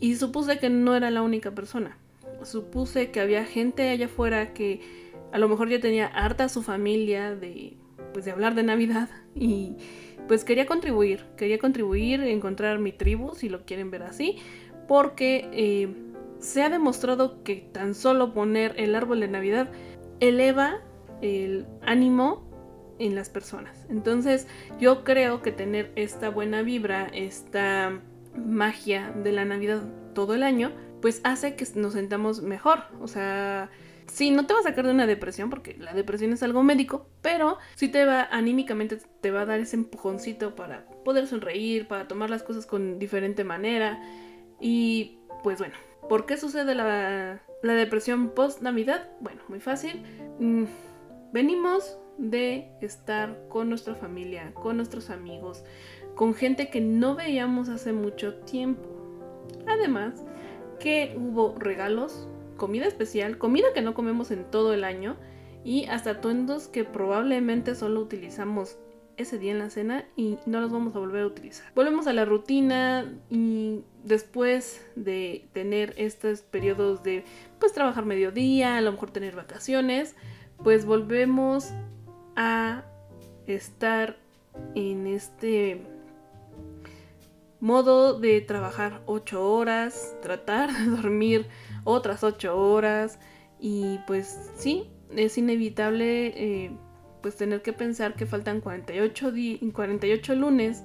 y 0.00 0.16
supuse 0.16 0.58
que 0.58 0.68
no 0.70 0.96
era 0.96 1.10
la 1.10 1.22
única 1.22 1.52
persona. 1.52 1.96
Supuse 2.42 3.12
que 3.12 3.20
había 3.20 3.44
gente 3.44 3.88
allá 3.88 4.06
afuera 4.06 4.52
que 4.52 4.80
a 5.32 5.38
lo 5.38 5.48
mejor 5.48 5.68
ya 5.68 5.80
tenía 5.80 6.06
harta 6.06 6.48
su 6.48 6.62
familia 6.62 7.34
de, 7.34 7.76
pues, 8.12 8.24
de 8.24 8.30
hablar 8.30 8.54
de 8.54 8.62
Navidad 8.62 9.08
y 9.34 9.76
pues 10.28 10.44
quería 10.44 10.66
contribuir, 10.66 11.24
quería 11.36 11.58
contribuir, 11.58 12.20
encontrar 12.20 12.78
mi 12.78 12.92
tribu, 12.92 13.34
si 13.34 13.48
lo 13.48 13.64
quieren 13.64 13.90
ver 13.90 14.04
así, 14.04 14.38
porque 14.86 15.48
eh, 15.52 15.94
se 16.38 16.62
ha 16.62 16.70
demostrado 16.70 17.42
que 17.42 17.56
tan 17.56 17.94
solo 17.94 18.32
poner 18.32 18.74
el 18.76 18.94
árbol 18.94 19.20
de 19.20 19.28
Navidad 19.28 19.70
eleva 20.20 20.80
el 21.22 21.66
ánimo 21.82 22.48
en 22.98 23.14
las 23.14 23.30
personas. 23.30 23.86
Entonces 23.88 24.46
yo 24.78 25.04
creo 25.04 25.42
que 25.42 25.52
tener 25.52 25.92
esta 25.96 26.30
buena 26.30 26.62
vibra, 26.62 27.06
esta 27.12 28.00
magia 28.36 29.12
de 29.22 29.32
la 29.32 29.44
Navidad 29.44 29.82
todo 30.14 30.34
el 30.34 30.42
año, 30.42 30.72
pues 31.00 31.20
hace 31.24 31.56
que 31.56 31.66
nos 31.74 31.94
sentamos 31.94 32.42
mejor. 32.42 32.84
O 33.00 33.08
sea, 33.08 33.70
sí, 34.12 34.30
no 34.30 34.46
te 34.46 34.54
va 34.54 34.60
a 34.60 34.64
sacar 34.64 34.84
de 34.84 34.92
una 34.92 35.06
depresión, 35.06 35.50
porque 35.50 35.74
la 35.78 35.94
depresión 35.94 36.32
es 36.32 36.42
algo 36.42 36.62
médico, 36.62 37.08
pero 37.22 37.58
sí 37.74 37.88
te 37.88 38.04
va, 38.04 38.28
anímicamente 38.30 38.98
te 39.20 39.30
va 39.30 39.42
a 39.42 39.46
dar 39.46 39.58
ese 39.60 39.76
empujoncito 39.76 40.54
para 40.54 40.86
poder 41.04 41.26
sonreír, 41.26 41.88
para 41.88 42.06
tomar 42.06 42.30
las 42.30 42.42
cosas 42.42 42.66
con 42.66 42.98
diferente 42.98 43.42
manera. 43.42 44.00
Y 44.60 45.18
pues 45.42 45.58
bueno, 45.58 45.74
¿por 46.08 46.26
qué 46.26 46.36
sucede 46.36 46.74
la, 46.74 47.40
depresión 47.62 48.30
post-Navidad? 48.30 49.08
Bueno, 49.20 49.40
muy 49.48 49.60
fácil. 49.60 50.02
Mm, 50.38 50.64
venimos 51.32 51.98
de 52.18 52.70
estar 52.82 53.48
con 53.48 53.70
nuestra 53.70 53.94
familia, 53.94 54.52
con 54.54 54.76
nuestros 54.76 55.10
amigos, 55.10 55.64
con 56.14 56.34
gente 56.34 56.68
que 56.68 56.80
no 56.80 57.14
veíamos 57.14 57.70
hace 57.70 57.92
mucho 57.92 58.34
tiempo. 58.40 58.88
Además, 59.66 60.22
que 60.78 61.16
hubo 61.16 61.54
regalos, 61.58 62.28
comida 62.62 62.86
especial, 62.86 63.38
comida 63.38 63.66
que 63.74 63.82
no 63.82 63.92
comemos 63.92 64.30
en 64.30 64.48
todo 64.48 64.72
el 64.72 64.84
año 64.84 65.16
y 65.64 65.86
hasta 65.86 66.10
atuendos 66.10 66.68
que 66.68 66.84
probablemente 66.84 67.74
solo 67.74 67.98
utilizamos 67.98 68.76
ese 69.16 69.36
día 69.36 69.50
en 69.50 69.58
la 69.58 69.68
cena 69.68 70.04
y 70.14 70.38
no 70.46 70.60
los 70.60 70.70
vamos 70.70 70.94
a 70.94 71.00
volver 71.00 71.24
a 71.24 71.26
utilizar. 71.26 71.66
Volvemos 71.74 72.06
a 72.06 72.12
la 72.12 72.24
rutina 72.24 73.12
y 73.30 73.80
después 74.04 74.80
de 74.94 75.48
tener 75.52 75.92
estos 75.96 76.42
periodos 76.42 77.02
de 77.02 77.24
pues 77.58 77.72
trabajar 77.72 78.04
mediodía, 78.04 78.76
a 78.76 78.80
lo 78.80 78.92
mejor 78.92 79.10
tener 79.10 79.34
vacaciones, 79.34 80.14
pues 80.62 80.86
volvemos 80.86 81.70
a 82.36 82.84
estar 83.48 84.18
en 84.76 85.08
este 85.08 85.82
modo 87.58 88.20
de 88.20 88.40
trabajar 88.40 89.02
8 89.06 89.52
horas, 89.52 90.14
tratar 90.22 90.72
de 90.72 90.84
dormir 90.86 91.48
otras 91.84 92.24
8 92.24 92.56
horas 92.56 93.18
y 93.60 93.98
pues 94.06 94.50
sí, 94.56 94.90
es 95.14 95.38
inevitable 95.38 96.26
eh, 96.26 96.70
pues 97.22 97.36
tener 97.36 97.62
que 97.62 97.72
pensar 97.72 98.14
que 98.14 98.26
faltan 98.26 98.60
48, 98.60 99.32
48 99.72 100.34
lunes 100.34 100.82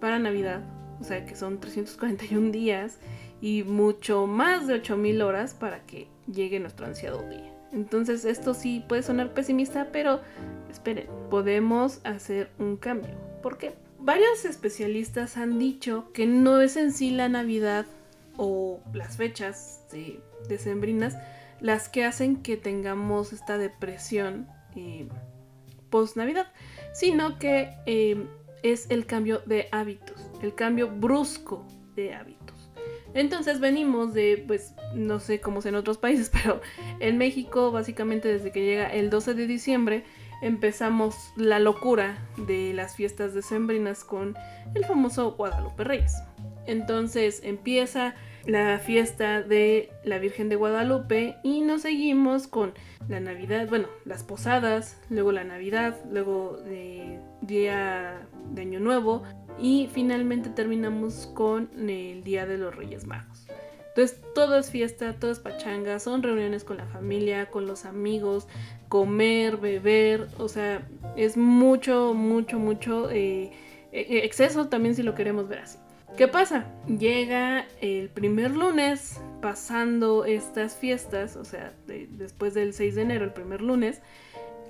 para 0.00 0.18
Navidad, 0.18 0.62
o 1.00 1.04
sea 1.04 1.24
que 1.24 1.36
son 1.36 1.60
341 1.60 2.50
días 2.50 2.98
y 3.40 3.62
mucho 3.62 4.26
más 4.26 4.66
de 4.66 4.74
8000 4.74 5.22
horas 5.22 5.54
para 5.54 5.86
que 5.86 6.08
llegue 6.30 6.60
nuestro 6.60 6.86
ansiado 6.86 7.22
día. 7.28 7.54
Entonces 7.72 8.24
esto 8.24 8.54
sí 8.54 8.84
puede 8.88 9.02
sonar 9.02 9.32
pesimista, 9.32 9.88
pero 9.92 10.20
esperen, 10.68 11.06
podemos 11.30 12.00
hacer 12.04 12.50
un 12.58 12.76
cambio. 12.76 13.14
¿Por 13.42 13.58
qué? 13.58 13.74
Varios 13.98 14.44
especialistas 14.44 15.36
han 15.36 15.58
dicho 15.58 16.10
que 16.12 16.26
no 16.26 16.60
es 16.60 16.76
en 16.76 16.92
sí 16.92 17.10
la 17.10 17.28
Navidad 17.28 17.86
o 18.42 18.80
las 18.94 19.18
fechas 19.18 19.84
de 19.92 20.18
decembrinas 20.48 21.14
las 21.60 21.90
que 21.90 22.04
hacen 22.04 22.42
que 22.42 22.56
tengamos 22.56 23.34
esta 23.34 23.58
depresión 23.58 24.48
eh, 24.74 25.08
post 25.90 26.16
Navidad, 26.16 26.46
sino 26.94 27.38
que 27.38 27.74
eh, 27.84 28.26
es 28.62 28.90
el 28.90 29.04
cambio 29.04 29.42
de 29.44 29.68
hábitos, 29.72 30.30
el 30.42 30.54
cambio 30.54 30.88
brusco 30.88 31.66
de 31.94 32.14
hábitos. 32.14 32.70
Entonces 33.12 33.60
venimos 33.60 34.14
de, 34.14 34.42
pues, 34.46 34.72
no 34.94 35.20
sé 35.20 35.40
cómo 35.40 35.58
es 35.58 35.66
en 35.66 35.74
otros 35.74 35.98
países, 36.04 36.30
pero 36.30 36.62
en 36.98 37.18
México, 37.18 37.70
básicamente 37.70 38.28
desde 38.28 38.52
que 38.52 38.64
llega 38.64 38.86
el 38.86 39.10
12 39.10 39.34
de 39.34 39.46
diciembre, 39.46 40.04
empezamos 40.40 41.14
la 41.36 41.58
locura 41.58 42.26
de 42.38 42.72
las 42.72 42.96
fiestas 42.96 43.34
decembrinas 43.34 44.02
con 44.02 44.34
el 44.74 44.86
famoso 44.86 45.32
Guadalupe 45.32 45.84
Reyes. 45.84 46.14
Entonces 46.66 47.42
empieza 47.44 48.14
la 48.46 48.78
fiesta 48.78 49.42
de 49.42 49.90
la 50.04 50.18
Virgen 50.18 50.48
de 50.48 50.56
Guadalupe 50.56 51.36
y 51.42 51.60
nos 51.60 51.82
seguimos 51.82 52.46
con 52.46 52.72
la 53.08 53.20
Navidad, 53.20 53.68
bueno, 53.68 53.88
las 54.04 54.22
posadas, 54.22 55.00
luego 55.08 55.32
la 55.32 55.44
Navidad, 55.44 55.96
luego 56.10 56.58
de 56.64 57.18
día 57.42 58.26
de 58.52 58.62
Año 58.62 58.80
Nuevo 58.80 59.22
y 59.58 59.88
finalmente 59.92 60.50
terminamos 60.50 61.30
con 61.34 61.70
el 61.88 62.22
Día 62.24 62.46
de 62.46 62.58
los 62.58 62.74
Reyes 62.74 63.06
Magos. 63.06 63.46
Entonces 63.88 64.20
todo 64.34 64.56
es 64.56 64.70
fiesta, 64.70 65.14
todo 65.14 65.32
es 65.32 65.40
pachanga, 65.40 65.98
son 65.98 66.22
reuniones 66.22 66.62
con 66.62 66.76
la 66.76 66.86
familia, 66.86 67.46
con 67.46 67.66
los 67.66 67.84
amigos, 67.84 68.46
comer, 68.88 69.56
beber, 69.56 70.28
o 70.38 70.48
sea, 70.48 70.88
es 71.16 71.36
mucho, 71.36 72.14
mucho, 72.14 72.58
mucho 72.58 73.10
eh, 73.10 73.50
e-, 73.92 74.24
exceso 74.24 74.68
también 74.68 74.94
si 74.94 75.02
lo 75.02 75.14
queremos 75.14 75.48
ver 75.48 75.60
así. 75.60 75.78
¿Qué 76.16 76.28
pasa? 76.28 76.66
Llega 76.86 77.66
el 77.80 78.08
primer 78.10 78.50
lunes, 78.50 79.20
pasando 79.40 80.24
estas 80.24 80.76
fiestas, 80.76 81.36
o 81.36 81.44
sea, 81.44 81.72
después 81.86 82.52
del 82.54 82.74
6 82.74 82.94
de 82.94 83.02
enero, 83.02 83.24
el 83.24 83.32
primer 83.32 83.62
lunes, 83.62 84.02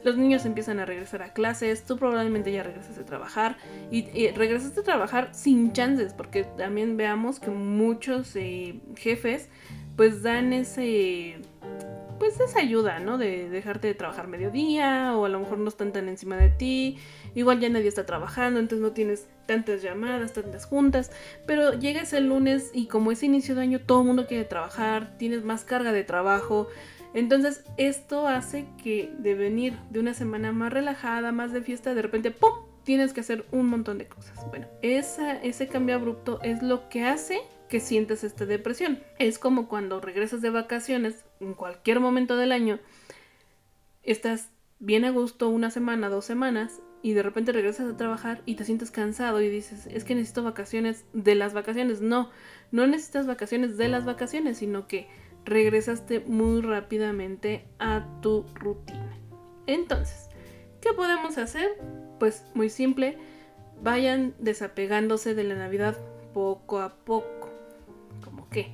los 0.05 0.17
niños 0.17 0.47
empiezan 0.47 0.79
a 0.81 0.87
regresar 0.87 1.23
a 1.23 1.33
clases, 1.33 1.85
tú 1.85 1.99
probablemente 1.99 2.53
ya 2.53 2.63
regresas 2.63 2.97
a 2.99 3.05
trabajar 3.05 3.57
y, 3.91 4.29
regresaste 4.31 4.81
a 4.81 4.85
trabajar 4.85 5.31
sin 5.33 5.73
chances, 5.73 6.15
porque 6.15 6.45
también 6.45 6.97
veamos 6.97 7.41
que 7.41 7.51
muchos 7.51 8.35
eh, 8.37 8.81
jefes 8.97 9.49
pues 9.97 10.23
dan 10.23 10.53
ese 10.53 11.41
pues 12.21 12.39
esa 12.39 12.61
ayuda, 12.61 13.01
¿no? 13.01 13.19
De 13.19 13.49
dejarte 13.49 13.89
de 13.89 13.95
trabajar 13.95 14.29
mediodía 14.29 15.17
o 15.17 15.25
a 15.25 15.29
lo 15.29 15.41
mejor 15.41 15.59
no 15.59 15.69
están 15.69 15.91
tan 15.91 16.09
encima 16.09 16.37
de 16.37 16.51
ti, 16.51 16.99
igual 17.35 17.59
ya 17.59 17.69
nadie 17.71 17.89
está 17.89 18.07
trabajando, 18.07 18.61
entonces 18.61 18.83
no 18.83 18.93
tienes 18.93 19.27
tantas 19.47 19.83
llamadas, 19.83 20.35
tantas 20.35 20.67
juntas, 20.67 21.11
pero 21.47 21.73
llegas 21.73 22.13
el 22.13 22.29
lunes 22.29 22.71
y 22.75 22.87
como 22.87 23.11
es 23.11 23.23
inicio 23.23 23.57
de 23.57 23.63
año 23.63 23.81
todo 23.81 24.03
el 24.03 24.07
mundo 24.07 24.27
quiere 24.27 24.45
trabajar, 24.45 25.17
tienes 25.17 25.43
más 25.43 25.65
carga 25.65 25.93
de 25.93 26.05
trabajo, 26.05 26.69
entonces 27.15 27.65
esto 27.79 28.29
hace 28.29 28.67
que 28.81 29.13
de 29.19 29.35
venir 29.35 29.77
de 29.91 29.99
una 29.99 30.15
semana 30.15 30.53
más 30.53 30.73
relajada, 30.73 31.33
más 31.33 31.53
de 31.53 31.63
fiesta, 31.63 31.95
de 31.95 32.03
repente 32.03 32.31
¡pum! 32.31 32.53
tienes 32.85 33.13
que 33.13 33.21
hacer 33.21 33.47
un 33.51 33.67
montón 33.67 33.99
de 33.99 34.07
cosas. 34.07 34.47
Bueno, 34.49 34.67
ese 34.83 35.69
cambio 35.69 35.95
abrupto 35.95 36.39
es 36.43 36.63
lo 36.63 36.89
que 36.89 37.05
hace 37.05 37.41
que 37.71 37.81
sientes 37.81 38.25
esta 38.25 38.45
depresión. 38.45 39.03
Es 39.19 39.39
como 39.39 39.69
cuando 39.69 40.01
regresas 40.01 40.43
de 40.43 40.51
vacaciones 40.51 41.25
en 41.41 41.55
cualquier 41.55 42.01
momento 42.01 42.37
del 42.37 42.53
año, 42.53 42.79
estás 44.03 44.51
bien 44.81 45.05
a 45.07 45.11
gusto 45.11 45.49
una 45.49 45.71
semana, 45.71 46.11
dos 46.11 46.27
semanas, 46.27 46.81
y 47.03 47.15
de 47.15 47.23
repente 47.23 47.53
regresas 47.53 47.91
a 47.91 47.97
trabajar 47.97 48.43
y 48.45 48.57
te 48.57 48.65
sientes 48.65 48.91
cansado 48.91 49.41
y 49.41 49.49
dices, 49.49 49.87
es 49.87 50.05
que 50.05 50.15
necesito 50.15 50.43
vacaciones 50.43 51.07
de 51.15 51.35
las 51.35 51.55
vacaciones. 51.55 52.03
No, 52.03 52.31
no 52.73 52.87
necesitas 52.87 53.27
vacaciones 53.27 53.79
de 53.79 53.89
las 53.89 54.05
vacaciones, 54.05 54.59
sino 54.59 54.87
que 54.87 55.09
regresaste 55.47 56.21
muy 56.21 56.61
rápidamente 56.61 57.65
a 57.79 58.07
tu 58.21 58.45
rutina. 58.55 59.17
Entonces, 59.67 60.29
¿qué 60.83 60.93
podemos 60.93 61.39
hacer? 61.39 61.71
Pues 62.19 62.45
muy 62.55 62.69
simple, 62.69 63.17
vayan 63.83 64.35
desapegándose 64.39 65.35
de 65.35 65.45
la 65.45 65.55
Navidad 65.55 65.97
poco 66.35 66.81
a 66.81 66.97
poco. 66.97 67.40
¿Cómo 68.51 68.65
qué? 68.65 68.73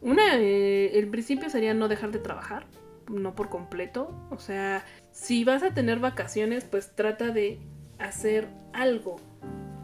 Una, 0.00 0.38
eh, 0.38 0.98
el 0.98 1.08
principio 1.08 1.50
sería 1.50 1.74
no 1.74 1.88
dejar 1.88 2.12
de 2.12 2.18
trabajar, 2.18 2.64
no 3.08 3.34
por 3.34 3.50
completo. 3.50 4.10
O 4.30 4.38
sea, 4.38 4.84
si 5.12 5.44
vas 5.44 5.62
a 5.62 5.74
tener 5.74 5.98
vacaciones, 5.98 6.64
pues 6.64 6.94
trata 6.94 7.28
de 7.28 7.58
hacer 7.98 8.48
algo 8.72 9.16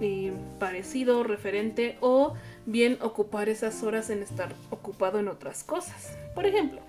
eh, 0.00 0.32
parecido, 0.58 1.22
referente 1.24 1.98
o 2.00 2.34
bien 2.64 2.96
ocupar 3.02 3.50
esas 3.50 3.82
horas 3.82 4.08
en 4.08 4.22
estar 4.22 4.54
ocupado 4.70 5.18
en 5.18 5.28
otras 5.28 5.62
cosas. 5.62 6.16
Por 6.34 6.46
ejemplo, 6.46 6.80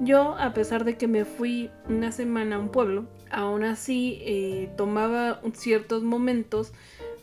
yo 0.00 0.36
a 0.36 0.52
pesar 0.52 0.84
de 0.84 0.96
que 0.96 1.06
me 1.06 1.24
fui 1.24 1.70
una 1.88 2.10
semana 2.10 2.56
a 2.56 2.58
un 2.58 2.70
pueblo, 2.70 3.06
aún 3.30 3.62
así 3.62 4.18
eh, 4.22 4.70
tomaba 4.76 5.40
ciertos 5.54 6.02
momentos 6.02 6.72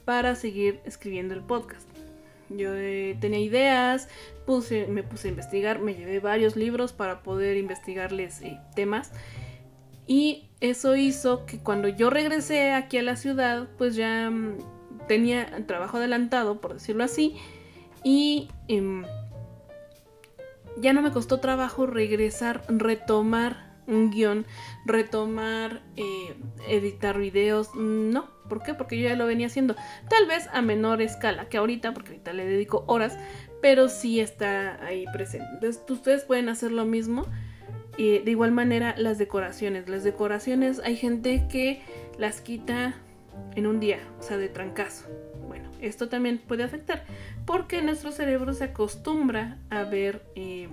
para 0.05 0.35
seguir 0.35 0.79
escribiendo 0.85 1.33
el 1.33 1.41
podcast. 1.41 1.88
Yo 2.49 2.73
eh, 2.73 3.17
tenía 3.19 3.39
ideas, 3.39 4.09
puse, 4.45 4.87
me 4.87 5.03
puse 5.03 5.27
a 5.27 5.31
investigar, 5.31 5.79
me 5.79 5.93
llevé 5.93 6.19
varios 6.19 6.55
libros 6.55 6.93
para 6.93 7.21
poder 7.21 7.57
investigarles 7.57 8.41
eh, 8.41 8.59
temas. 8.75 9.11
Y 10.07 10.49
eso 10.59 10.95
hizo 10.95 11.45
que 11.45 11.59
cuando 11.59 11.87
yo 11.87 12.09
regresé 12.09 12.71
aquí 12.71 12.97
a 12.97 13.03
la 13.03 13.15
ciudad, 13.15 13.67
pues 13.77 13.95
ya 13.95 14.29
mm, 14.29 14.57
tenía 15.07 15.65
trabajo 15.67 15.97
adelantado, 15.97 16.59
por 16.59 16.73
decirlo 16.73 17.03
así. 17.03 17.35
Y 18.03 18.49
em, 18.67 19.05
ya 20.77 20.93
no 20.93 21.01
me 21.01 21.11
costó 21.11 21.39
trabajo 21.39 21.85
regresar, 21.85 22.63
retomar 22.69 23.68
un 23.89 24.11
guion, 24.11 24.45
retomar, 24.85 25.81
eh, 25.97 26.35
editar 26.67 27.17
videos. 27.17 27.73
No, 27.75 28.29
¿por 28.47 28.63
qué? 28.63 28.73
Porque 28.73 28.99
yo 28.99 29.09
ya 29.09 29.15
lo 29.15 29.25
venía 29.25 29.47
haciendo. 29.47 29.75
Tal 30.09 30.27
vez 30.27 30.47
a 30.53 30.61
menor 30.61 31.01
escala 31.01 31.49
que 31.49 31.57
ahorita, 31.57 31.93
porque 31.93 32.11
ahorita 32.11 32.33
le 32.33 32.45
dedico 32.45 32.83
horas, 32.87 33.17
pero 33.61 33.89
sí 33.89 34.19
está 34.19 34.83
ahí 34.85 35.05
presente. 35.11 35.47
Entonces, 35.53 35.81
ustedes 35.89 36.23
pueden 36.23 36.49
hacer 36.49 36.71
lo 36.71 36.85
mismo. 36.85 37.25
Y 37.97 38.19
de 38.19 38.31
igual 38.31 38.53
manera, 38.53 38.95
las 38.97 39.17
decoraciones. 39.17 39.89
Las 39.89 40.03
decoraciones 40.03 40.79
hay 40.79 40.95
gente 40.95 41.47
que 41.51 41.81
las 42.17 42.39
quita 42.39 42.95
en 43.55 43.67
un 43.67 43.79
día, 43.79 43.99
o 44.19 44.23
sea, 44.23 44.37
de 44.37 44.47
trancazo. 44.47 45.05
Bueno, 45.47 45.69
esto 45.81 46.07
también 46.07 46.37
puede 46.37 46.63
afectar 46.63 47.03
porque 47.45 47.81
nuestro 47.81 48.11
cerebro 48.11 48.53
se 48.53 48.65
acostumbra 48.65 49.57
a 49.69 49.83
ver... 49.83 50.23
Eh, 50.35 50.69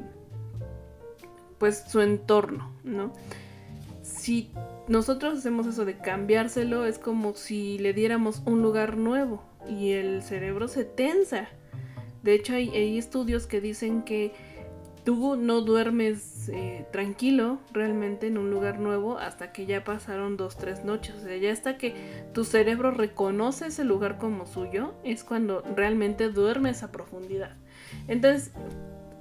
pues 1.59 1.85
su 1.89 2.01
entorno, 2.01 2.73
¿no? 2.85 3.13
Si 4.03 4.51
nosotros 4.89 5.39
hacemos 5.39 5.67
eso 5.67 5.85
de 5.85 5.97
cambiárselo, 5.99 6.85
es 6.85 6.99
como 6.99 7.35
si 7.35 7.79
le 7.79 7.93
diéramos 7.93 8.43
un 8.45 8.63
lugar 8.63 8.97
nuevo 8.97 9.43
y 9.69 9.93
el 9.93 10.23
cerebro 10.23 10.69
se 10.69 10.85
tensa. 10.85 11.49
De 12.23 12.35
hecho, 12.35 12.55
hay, 12.55 12.99
estudios 12.99 13.47
que 13.47 13.61
dicen 13.61 14.03
que 14.03 14.33
tú 15.05 15.37
no 15.37 15.61
duermes 15.61 16.49
eh, 16.49 16.85
tranquilo 16.91 17.61
realmente 17.73 18.27
en 18.27 18.39
un 18.39 18.51
lugar 18.51 18.81
nuevo 18.81 19.19
hasta 19.19 19.53
que 19.53 19.67
ya 19.67 19.85
pasaron 19.85 20.37
dos, 20.37 20.57
tres 20.57 20.85
noches. 20.85 21.15
O 21.17 21.21
sea, 21.21 21.37
ya 21.37 21.53
hasta 21.53 21.79
que 21.79 21.95
tu 22.33 22.45
cerebro 22.45 22.91
reconoce 22.91 23.67
ese 23.67 23.85
lugar 23.85 24.19
como 24.19 24.47
suyo, 24.47 24.95
es 25.05 25.23
cuando 25.25 25.63
realmente 25.75 26.29
duermes 26.29 26.83
a 26.83 26.91
profundidad. 26.91 27.57
Entonces, 28.09 28.53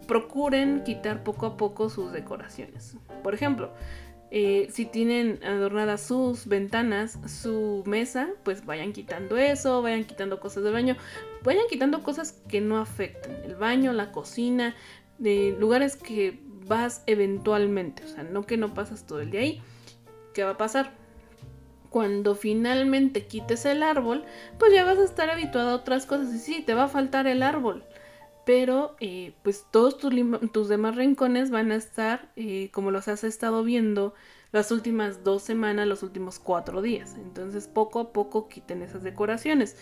procuren 0.07 0.83
quitar 0.83 1.24
poco 1.24 1.45
a 1.45 1.57
poco 1.57 1.89
sus 1.89 2.12
decoraciones. 2.12 2.97
Por 3.24 3.33
ejemplo, 3.33 3.71
eh, 4.31 4.67
si 4.71 4.85
tienen 4.85 5.39
adornadas 5.43 6.01
sus 6.01 6.47
ventanas, 6.47 7.19
su 7.27 7.83
mesa, 7.85 8.29
pues 8.43 8.65
vayan 8.65 8.91
quitando 8.91 9.38
eso, 9.38 9.81
vayan 9.81 10.03
quitando 10.03 10.39
cosas 10.39 10.63
del 10.63 10.74
baño, 10.74 10.97
vayan 11.43 11.65
quitando 11.69 12.03
cosas 12.03 12.33
que 12.47 12.62
no 12.62 12.77
afecten. 12.77 13.33
El 13.45 13.55
baño, 13.55 13.93
la 13.93 14.12
cocina, 14.12 14.75
de 15.17 15.55
lugares 15.59 15.95
que 15.95 16.39
vas 16.67 17.03
eventualmente, 17.05 18.03
o 18.03 18.07
sea, 18.07 18.24
no 18.24 18.45
que 18.45 18.57
no 18.57 18.74
pasas 18.74 19.05
todo 19.05 19.21
el 19.21 19.31
día 19.31 19.41
ahí. 19.41 19.62
¿Qué 20.33 20.43
va 20.43 20.51
a 20.51 20.57
pasar? 20.57 20.91
Cuando 21.89 22.35
finalmente 22.35 23.25
quites 23.25 23.65
el 23.65 23.83
árbol, 23.83 24.25
pues 24.59 24.74
ya 24.74 24.83
vas 24.83 24.97
a 24.97 25.05
estar 25.05 25.29
habituado 25.29 25.69
a 25.69 25.75
otras 25.75 26.05
cosas 26.05 26.33
y 26.33 26.39
sí, 26.39 26.62
te 26.62 26.74
va 26.74 26.85
a 26.85 26.89
faltar 26.89 27.27
el 27.27 27.41
árbol 27.41 27.85
pero 28.46 28.96
eh, 29.00 29.34
pues 29.44 29.66
todos 29.72 29.98
tus, 29.98 30.68
demás 30.70 30.96
rincones 30.96 31.50
van 31.50 31.72
a 31.72 31.75
estar 31.75 32.32
eh, 32.36 32.70
como 32.72 32.92
los 32.92 33.08
has 33.08 33.24
estado 33.24 33.64
viendo 33.64 34.14
las 34.52 34.72
últimas 34.72 35.24
dos 35.24 35.42
semanas, 35.42 35.88
los 35.88 36.04
últimos 36.04 36.40
cuatro 36.40 36.82
días. 36.82 37.16
Entonces 37.16 37.68
poco 37.68 38.00
a 38.00 38.14
poco 38.14 38.48
quiten 38.48 38.84
esas 38.84 39.04
decoraciones. 39.04 39.75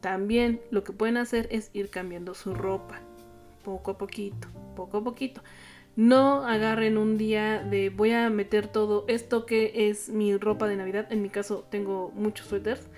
También 0.00 0.60
lo 0.70 0.84
que 0.84 0.92
pueden 0.92 1.16
hacer 1.16 1.48
es 1.50 1.70
ir 1.72 1.88
cambiando 1.88 2.34
su 2.34 2.54
ropa, 2.54 3.00
poco 3.64 3.92
a 3.92 3.98
poquito, 3.98 4.48
poco 4.76 4.98
a 4.98 5.04
poquito. 5.04 5.42
No 5.96 6.46
agarren 6.46 6.98
un 6.98 7.18
día 7.18 7.62
de 7.62 7.90
voy 7.90 8.12
a 8.12 8.30
meter 8.30 8.66
todo 8.66 9.04
esto 9.08 9.44
que 9.44 9.88
es 9.88 10.08
mi 10.08 10.36
ropa 10.36 10.66
de 10.66 10.76
Navidad. 10.76 11.06
En 11.10 11.22
mi 11.22 11.30
caso 11.30 11.66
tengo 11.70 12.10
muchos 12.14 12.46
suéteres 12.46 12.88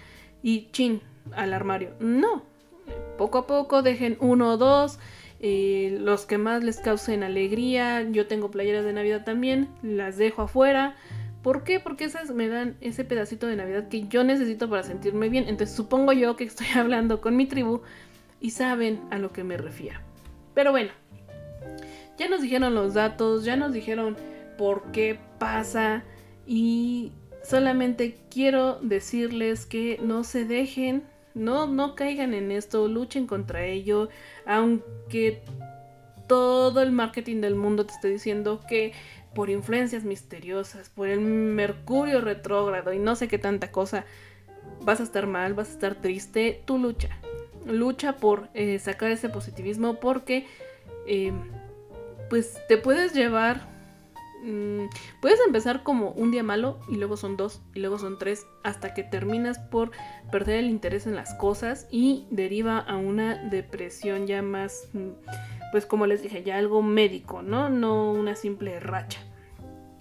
y 0.42 0.70
chin 0.72 1.00
al 1.32 1.52
armario. 1.52 1.94
No, 2.00 2.44
poco 3.16 3.38
a 3.38 3.46
poco 3.46 3.82
dejen 3.82 4.16
uno 4.20 4.52
o 4.52 4.56
dos, 4.56 4.98
eh, 5.40 5.96
los 6.00 6.26
que 6.26 6.38
más 6.38 6.64
les 6.64 6.78
causen 6.78 7.22
alegría. 7.22 8.02
Yo 8.02 8.26
tengo 8.26 8.50
playeras 8.50 8.84
de 8.84 8.92
Navidad 8.92 9.24
también, 9.24 9.68
las 9.82 10.16
dejo 10.16 10.42
afuera. 10.42 10.96
¿Por 11.42 11.62
qué? 11.62 11.78
Porque 11.78 12.04
esas 12.04 12.30
me 12.30 12.48
dan 12.48 12.76
ese 12.80 13.04
pedacito 13.04 13.46
de 13.46 13.56
Navidad 13.56 13.88
que 13.88 14.08
yo 14.08 14.24
necesito 14.24 14.70
para 14.70 14.82
sentirme 14.82 15.28
bien. 15.28 15.44
Entonces 15.46 15.76
supongo 15.76 16.12
yo 16.12 16.36
que 16.36 16.44
estoy 16.44 16.66
hablando 16.74 17.20
con 17.20 17.36
mi 17.36 17.46
tribu 17.46 17.82
y 18.40 18.50
saben 18.50 19.00
a 19.10 19.18
lo 19.18 19.32
que 19.32 19.44
me 19.44 19.56
refiero. 19.56 20.00
Pero 20.54 20.70
bueno, 20.70 20.90
ya 22.18 22.28
nos 22.28 22.42
dijeron 22.42 22.74
los 22.74 22.94
datos, 22.94 23.44
ya 23.44 23.56
nos 23.56 23.72
dijeron 23.72 24.16
por 24.56 24.92
qué 24.92 25.18
pasa 25.38 26.04
y 26.46 27.12
solamente 27.42 28.16
quiero 28.30 28.78
decirles 28.80 29.66
que 29.66 29.98
no 30.02 30.24
se 30.24 30.44
dejen 30.44 31.02
no, 31.34 31.66
no 31.66 31.94
caigan 31.94 32.34
en 32.34 32.50
esto, 32.52 32.88
luchen 32.88 33.26
contra 33.26 33.64
ello, 33.64 34.08
aunque 34.46 35.42
todo 36.26 36.80
el 36.80 36.92
marketing 36.92 37.40
del 37.40 37.54
mundo 37.54 37.86
te 37.86 37.92
esté 37.92 38.08
diciendo 38.08 38.60
que 38.68 38.92
por 39.34 39.50
influencias 39.50 40.04
misteriosas, 40.04 40.88
por 40.88 41.08
el 41.08 41.20
mercurio 41.20 42.20
retrógrado 42.20 42.92
y 42.92 42.98
no 42.98 43.16
sé 43.16 43.28
qué 43.28 43.38
tanta 43.38 43.72
cosa, 43.72 44.04
vas 44.80 45.00
a 45.00 45.02
estar 45.02 45.26
mal, 45.26 45.54
vas 45.54 45.70
a 45.70 45.72
estar 45.72 45.94
triste, 45.96 46.62
tú 46.64 46.78
lucha. 46.78 47.18
Lucha 47.66 48.16
por 48.16 48.48
eh, 48.54 48.78
sacar 48.78 49.10
ese 49.10 49.28
positivismo 49.28 49.98
porque 49.98 50.46
eh, 51.06 51.32
pues 52.30 52.60
te 52.68 52.76
puedes 52.76 53.14
llevar 53.14 53.73
Mm, 54.44 54.90
puedes 55.22 55.40
empezar 55.46 55.82
como 55.82 56.10
un 56.10 56.30
día 56.30 56.42
malo 56.42 56.78
y 56.88 56.96
luego 56.96 57.16
son 57.16 57.38
dos 57.38 57.62
y 57.74 57.80
luego 57.80 57.98
son 57.98 58.18
tres 58.18 58.46
hasta 58.62 58.92
que 58.92 59.02
terminas 59.02 59.58
por 59.58 59.90
perder 60.30 60.56
el 60.56 60.68
interés 60.68 61.06
en 61.06 61.16
las 61.16 61.32
cosas 61.34 61.88
y 61.90 62.26
deriva 62.30 62.78
a 62.78 62.98
una 62.98 63.36
depresión 63.48 64.26
ya 64.26 64.42
más, 64.42 64.88
mm, 64.92 65.08
pues 65.72 65.86
como 65.86 66.06
les 66.06 66.22
dije, 66.22 66.42
ya 66.42 66.58
algo 66.58 66.82
médico, 66.82 67.40
¿no? 67.40 67.70
No 67.70 68.12
una 68.12 68.36
simple 68.36 68.80
racha. 68.80 69.20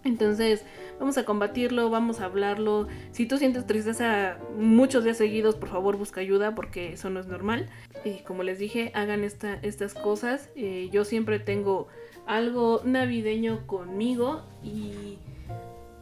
Entonces, 0.03 0.65
vamos 0.99 1.17
a 1.17 1.23
combatirlo, 1.23 1.89
vamos 1.89 2.19
a 2.19 2.25
hablarlo. 2.25 2.89
Si 3.11 3.25
tú 3.25 3.37
sientes 3.37 3.65
tristeza 3.65 4.37
muchos 4.57 5.05
días 5.05 5.15
seguidos, 5.15 5.55
por 5.55 5.69
favor 5.69 5.95
busca 5.95 6.19
ayuda 6.19 6.53
porque 6.55 6.91
eso 6.91 7.09
no 7.09 7.21
es 7.21 7.27
normal. 7.27 7.69
Y 8.03 8.19
como 8.23 8.43
les 8.43 8.59
dije, 8.59 8.91
hagan 8.93 9.23
estas 9.23 9.93
cosas. 9.93 10.49
Eh, 10.57 10.89
yo 10.91 11.05
siempre 11.05 11.39
tengo 11.39 11.87
algo 12.25 12.81
navideño 12.83 13.67
conmigo 13.67 14.43
y 14.63 15.17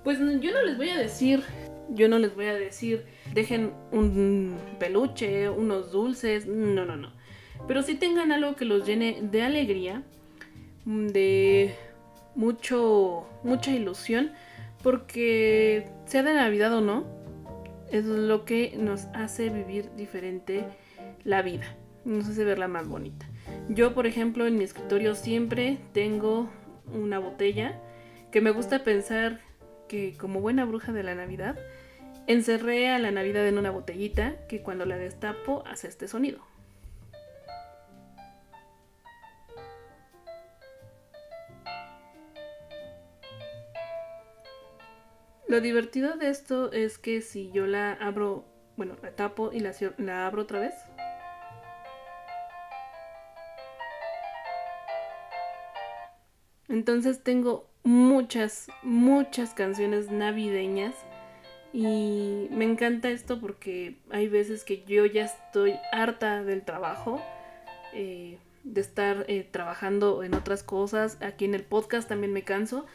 pues 0.04 0.20
yo 0.20 0.52
no 0.52 0.64
les 0.64 0.78
voy 0.78 0.90
a 0.90 0.98
decir, 0.98 1.44
yo 1.90 2.08
no 2.08 2.18
les 2.20 2.36
voy 2.36 2.46
a 2.46 2.54
decir, 2.54 3.06
dejen 3.34 3.74
un 3.92 4.56
peluche, 4.80 5.50
unos 5.50 5.92
dulces, 5.92 6.48
no, 6.48 6.86
no, 6.86 6.96
no. 6.96 7.12
Pero 7.68 7.84
sí 7.84 7.96
tengan 7.96 8.32
algo 8.32 8.56
que 8.56 8.66
los 8.66 8.86
llene 8.86 9.20
de 9.22 9.44
alegría, 9.44 10.04
de 10.86 11.76
mucho, 12.36 13.28
mucha 13.44 13.72
ilusión, 13.72 14.32
porque 14.82 15.88
sea 16.06 16.24
de 16.24 16.34
Navidad 16.34 16.74
o 16.74 16.82
no, 16.82 17.06
es 17.92 18.06
lo 18.06 18.46
que 18.46 18.76
nos 18.78 19.06
hace 19.14 19.50
vivir 19.50 19.92
diferente 19.96 20.66
la 21.24 21.42
vida, 21.42 21.76
nos 22.06 22.28
hace 22.28 22.44
verla 22.44 22.68
más 22.68 22.88
bonita. 22.88 23.28
Yo, 23.70 23.94
por 23.94 24.08
ejemplo, 24.08 24.46
en 24.48 24.58
mi 24.58 24.64
escritorio 24.64 25.16
siempre 25.16 25.78
tengo 25.94 26.50
una 26.94 27.20
botella 27.20 27.80
que 28.32 28.42
me 28.42 28.52
gusta 28.52 28.84
pensar 28.84 29.42
que 29.88 30.16
como 30.18 30.40
buena 30.40 30.66
bruja 30.66 30.94
de 30.94 31.04
la 31.04 31.16
Navidad, 31.16 31.60
encerré 32.28 32.90
a 32.90 33.00
la 33.00 33.12
Navidad 33.12 33.48
en 33.48 33.58
una 33.58 33.72
botellita 33.72 34.36
que 34.48 34.62
cuando 34.62 34.86
la 34.86 34.98
destapo 34.98 35.64
hace 35.66 35.88
este 35.88 36.08
sonido. 36.08 36.52
Lo 45.52 45.60
divertido 45.60 46.16
de 46.16 46.30
esto 46.30 46.72
es 46.72 46.98
que 46.98 47.20
si 47.20 47.52
yo 47.52 47.68
la 47.68 47.92
abro, 47.92 48.46
bueno, 48.78 48.96
la 49.04 49.12
tapo 49.12 49.52
y 49.52 49.60
la, 49.60 50.26
abro 50.26 50.44
otra 50.44 50.62
vez, 50.62 50.74
Entonces 56.72 57.22
tengo 57.22 57.70
muchas, 57.84 58.70
muchas 58.82 59.54
canciones 59.54 60.10
navideñas 60.10 60.96
y 61.74 62.48
me 62.50 62.64
encanta 62.64 63.10
esto 63.10 63.40
porque 63.42 63.98
hay 64.10 64.30
veces 64.30 64.64
que 64.64 64.84
yo 64.86 65.06
ya 65.06 65.26
estoy 65.26 65.76
harta 65.92 66.44
del 66.44 66.64
trabajo, 66.64 67.22
eh, 67.94 68.38
de 68.64 68.82
estar 68.82 69.26
eh, 69.28 69.48
trabajando 69.50 70.24
en 70.24 70.34
otras 70.34 70.64
cosas. 70.64 71.18
Aquí 71.22 71.44
en 71.44 71.56
el 71.56 71.64
podcast 71.64 72.08
también 72.08 72.32
me 72.32 72.44
canso 72.44 72.86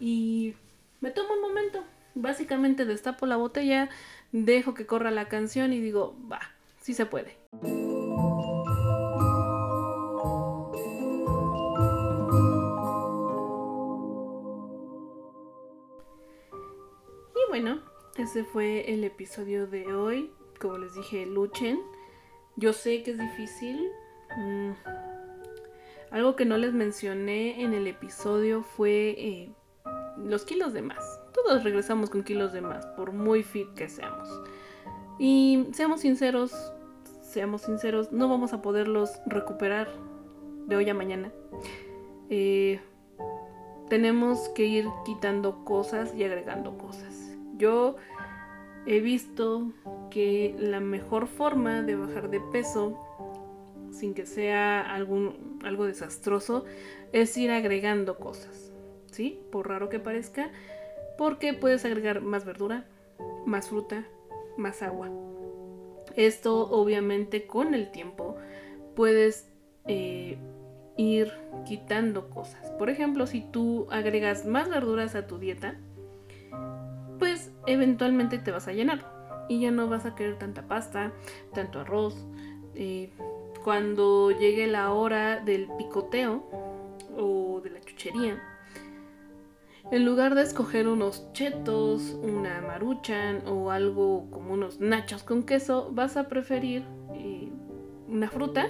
y 0.00 0.54
me 1.02 1.10
tomo 1.10 1.34
un 1.34 1.42
momento. 1.42 1.84
Básicamente 2.14 2.86
destapo 2.86 3.26
la 3.26 3.36
botella, 3.36 3.90
dejo 4.32 4.72
que 4.72 4.86
corra 4.86 5.10
la 5.10 5.28
canción 5.28 5.74
y 5.74 5.80
digo, 5.80 6.16
va, 6.32 6.40
sí 6.80 6.94
se 6.94 7.04
puede. 7.04 7.36
Ese 18.28 18.44
fue 18.44 18.92
el 18.92 19.04
episodio 19.04 19.66
de 19.66 19.94
hoy. 19.94 20.30
Como 20.60 20.76
les 20.76 20.94
dije, 20.94 21.24
luchen. 21.24 21.80
Yo 22.56 22.74
sé 22.74 23.02
que 23.02 23.12
es 23.12 23.18
difícil. 23.18 23.88
Mm, 24.36 24.72
algo 26.10 26.36
que 26.36 26.44
no 26.44 26.58
les 26.58 26.74
mencioné 26.74 27.62
en 27.62 27.72
el 27.72 27.86
episodio 27.86 28.62
fue 28.62 29.14
eh, 29.16 29.50
los 30.18 30.44
kilos 30.44 30.74
de 30.74 30.82
más. 30.82 31.22
Todos 31.32 31.64
regresamos 31.64 32.10
con 32.10 32.22
kilos 32.22 32.52
de 32.52 32.60
más, 32.60 32.84
por 32.88 33.12
muy 33.12 33.42
fit 33.42 33.72
que 33.72 33.88
seamos. 33.88 34.28
Y 35.18 35.66
seamos 35.72 36.02
sinceros, 36.02 36.52
seamos 37.22 37.62
sinceros, 37.62 38.12
no 38.12 38.28
vamos 38.28 38.52
a 38.52 38.60
poderlos 38.60 39.10
recuperar 39.24 39.88
de 40.66 40.76
hoy 40.76 40.90
a 40.90 40.94
mañana. 40.94 41.32
Eh, 42.28 42.78
tenemos 43.88 44.50
que 44.50 44.66
ir 44.66 44.86
quitando 45.06 45.64
cosas 45.64 46.14
y 46.14 46.24
agregando 46.24 46.76
cosas. 46.76 47.27
Yo 47.58 47.96
he 48.86 49.00
visto 49.00 49.72
que 50.10 50.54
la 50.58 50.80
mejor 50.80 51.26
forma 51.26 51.82
de 51.82 51.96
bajar 51.96 52.30
de 52.30 52.40
peso 52.40 52.98
sin 53.90 54.14
que 54.14 54.26
sea 54.26 54.80
algún, 54.80 55.58
algo 55.64 55.84
desastroso 55.84 56.64
es 57.12 57.36
ir 57.36 57.50
agregando 57.50 58.18
cosas. 58.18 58.72
¿sí? 59.10 59.40
Por 59.50 59.68
raro 59.68 59.88
que 59.88 59.98
parezca, 59.98 60.50
porque 61.16 61.52
puedes 61.52 61.84
agregar 61.84 62.20
más 62.20 62.44
verdura, 62.44 62.86
más 63.44 63.68
fruta, 63.68 64.06
más 64.56 64.82
agua. 64.82 65.10
Esto 66.14 66.70
obviamente 66.70 67.46
con 67.46 67.74
el 67.74 67.90
tiempo 67.90 68.36
puedes 68.94 69.48
eh, 69.86 70.38
ir 70.96 71.32
quitando 71.64 72.30
cosas. 72.30 72.70
Por 72.72 72.90
ejemplo, 72.90 73.26
si 73.26 73.40
tú 73.40 73.86
agregas 73.90 74.46
más 74.46 74.68
verduras 74.68 75.14
a 75.14 75.26
tu 75.26 75.38
dieta, 75.38 75.78
eventualmente 77.72 78.38
te 78.38 78.50
vas 78.50 78.68
a 78.68 78.72
llenar 78.72 79.18
y 79.48 79.60
ya 79.60 79.70
no 79.70 79.88
vas 79.88 80.04
a 80.06 80.14
querer 80.14 80.38
tanta 80.38 80.62
pasta, 80.66 81.12
tanto 81.54 81.80
arroz. 81.80 82.26
Eh, 82.74 83.10
cuando 83.64 84.30
llegue 84.30 84.66
la 84.66 84.92
hora 84.92 85.40
del 85.40 85.68
picoteo 85.78 86.44
o 87.16 87.60
de 87.62 87.70
la 87.70 87.80
chuchería, 87.80 88.40
en 89.90 90.04
lugar 90.04 90.34
de 90.34 90.42
escoger 90.42 90.86
unos 90.86 91.32
chetos, 91.32 92.14
una 92.22 92.60
maruchan 92.60 93.42
o 93.46 93.70
algo 93.70 94.30
como 94.30 94.52
unos 94.52 94.80
nachos 94.80 95.22
con 95.22 95.44
queso, 95.44 95.90
vas 95.92 96.16
a 96.16 96.28
preferir 96.28 96.84
eh, 97.14 97.50
una 98.06 98.28
fruta. 98.28 98.68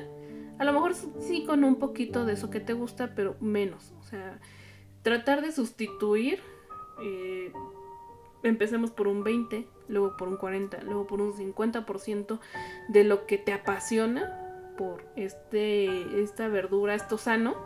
A 0.58 0.64
lo 0.64 0.72
mejor 0.72 0.94
sí 0.94 1.44
con 1.44 1.64
un 1.64 1.76
poquito 1.76 2.24
de 2.24 2.34
eso 2.34 2.50
que 2.50 2.60
te 2.60 2.72
gusta, 2.72 3.14
pero 3.16 3.36
menos. 3.40 3.92
O 4.00 4.04
sea, 4.04 4.38
tratar 5.02 5.42
de 5.42 5.50
sustituir 5.50 6.40
eh, 7.02 7.52
empecemos 8.42 8.90
por 8.90 9.08
un 9.08 9.24
20, 9.24 9.66
luego 9.88 10.16
por 10.16 10.28
un 10.28 10.36
40, 10.36 10.82
luego 10.82 11.06
por 11.06 11.20
un 11.20 11.32
50% 11.32 12.38
de 12.88 13.04
lo 13.04 13.26
que 13.26 13.38
te 13.38 13.52
apasiona 13.52 14.72
por 14.76 15.04
este, 15.16 16.22
esta 16.22 16.48
verdura, 16.48 16.94
esto 16.94 17.18
sano, 17.18 17.56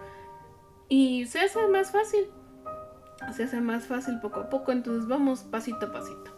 y 0.89 1.27
se 1.27 1.41
hace 1.41 1.67
más 1.69 1.93
fácil. 1.93 2.27
Se 3.37 3.45
hace 3.45 3.61
más 3.61 3.87
fácil 3.87 4.19
poco 4.21 4.41
a 4.41 4.51
poco, 4.51 4.73
entonces 4.73 5.09
vamos 5.09 5.45
pasito 5.45 5.87
a 5.87 5.93
pasito. 5.93 6.33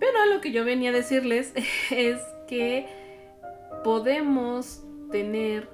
Pero 0.00 0.26
lo 0.26 0.40
que 0.40 0.50
yo 0.50 0.64
venía 0.64 0.90
a 0.90 0.92
decirles 0.92 1.52
es 1.90 2.20
que 2.48 2.86
podemos 3.84 4.82
tener 5.10 5.68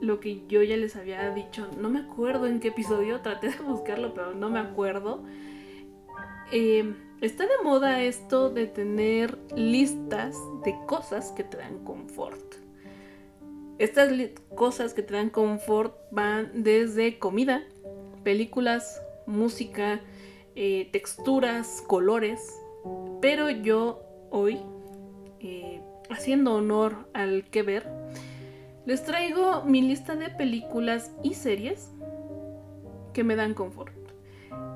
lo 0.00 0.18
que 0.18 0.44
yo 0.48 0.62
ya 0.62 0.76
les 0.76 0.96
había 0.96 1.30
dicho, 1.30 1.68
no 1.78 1.88
me 1.88 2.00
acuerdo 2.00 2.46
en 2.46 2.58
qué 2.58 2.68
episodio, 2.68 3.20
traté 3.20 3.50
de 3.50 3.58
buscarlo, 3.58 4.14
pero 4.14 4.34
no 4.34 4.50
me 4.50 4.58
acuerdo 4.58 5.22
Em, 6.54 6.94
está 7.22 7.44
de 7.44 7.64
moda 7.64 8.02
esto 8.02 8.50
de 8.50 8.66
tener 8.66 9.38
listas 9.56 10.36
de 10.64 10.76
cosas 10.86 11.32
que 11.32 11.44
te 11.44 11.56
dan 11.56 11.82
confort. 11.82 12.56
Estas 13.78 14.12
cosas 14.54 14.92
que 14.92 15.02
te 15.02 15.14
dan 15.14 15.30
confort 15.30 15.96
van 16.10 16.50
desde 16.62 17.18
comida, 17.18 17.62
películas, 18.22 19.00
música, 19.24 20.02
eh, 20.54 20.90
texturas, 20.92 21.82
colores. 21.86 22.54
Pero 23.22 23.48
yo 23.48 24.02
hoy, 24.30 24.60
eh, 25.40 25.80
haciendo 26.10 26.54
honor 26.54 27.08
al 27.14 27.44
que 27.44 27.62
ver, 27.62 27.88
les 28.84 29.02
traigo 29.04 29.64
mi 29.64 29.80
lista 29.80 30.16
de 30.16 30.28
películas 30.28 31.12
y 31.22 31.32
series 31.32 31.90
que 33.14 33.24
me 33.24 33.36
dan 33.36 33.54
confort. 33.54 34.01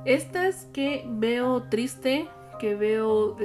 Estas 0.05 0.67
que 0.73 1.05
veo 1.09 1.65
triste, 1.65 2.29
que 2.59 2.75
veo 2.75 3.37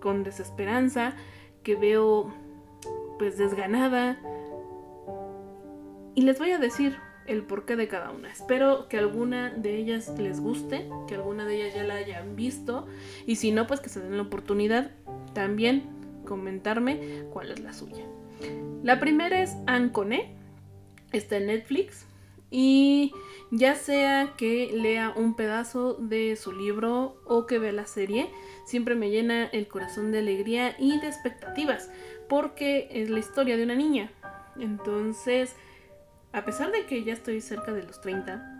con 0.00 0.24
desesperanza, 0.24 1.14
que 1.62 1.76
veo 1.76 2.32
pues 3.18 3.38
desganada. 3.38 4.18
Y 6.14 6.22
les 6.22 6.38
voy 6.38 6.50
a 6.50 6.58
decir 6.58 6.96
el 7.26 7.42
porqué 7.42 7.76
de 7.76 7.88
cada 7.88 8.10
una. 8.10 8.32
Espero 8.32 8.88
que 8.88 8.98
alguna 8.98 9.50
de 9.50 9.76
ellas 9.76 10.12
les 10.18 10.40
guste, 10.40 10.88
que 11.06 11.14
alguna 11.14 11.44
de 11.44 11.56
ellas 11.56 11.74
ya 11.74 11.84
la 11.84 11.94
hayan 11.94 12.34
visto. 12.34 12.86
Y 13.26 13.36
si 13.36 13.52
no, 13.52 13.66
pues 13.66 13.80
que 13.80 13.88
se 13.88 14.00
den 14.00 14.16
la 14.16 14.22
oportunidad 14.22 14.90
también 15.34 15.84
comentarme 16.24 17.24
cuál 17.32 17.52
es 17.52 17.60
la 17.60 17.72
suya. 17.72 18.04
La 18.82 18.98
primera 18.98 19.42
es 19.42 19.56
Ancone. 19.66 20.34
Está 21.12 21.36
en 21.36 21.46
Netflix. 21.46 22.07
Y 22.50 23.12
ya 23.50 23.74
sea 23.74 24.34
que 24.36 24.70
lea 24.72 25.12
un 25.14 25.34
pedazo 25.34 25.94
de 25.94 26.36
su 26.36 26.52
libro 26.52 27.20
o 27.26 27.46
que 27.46 27.58
vea 27.58 27.72
la 27.72 27.86
serie, 27.86 28.30
siempre 28.64 28.94
me 28.94 29.10
llena 29.10 29.46
el 29.46 29.68
corazón 29.68 30.12
de 30.12 30.18
alegría 30.18 30.74
y 30.78 30.98
de 31.00 31.08
expectativas, 31.08 31.90
porque 32.28 32.88
es 32.90 33.10
la 33.10 33.18
historia 33.18 33.56
de 33.56 33.64
una 33.64 33.74
niña. 33.74 34.10
Entonces, 34.58 35.54
a 36.32 36.44
pesar 36.44 36.72
de 36.72 36.86
que 36.86 37.04
ya 37.04 37.12
estoy 37.12 37.40
cerca 37.40 37.72
de 37.72 37.82
los 37.82 38.00
30, 38.00 38.58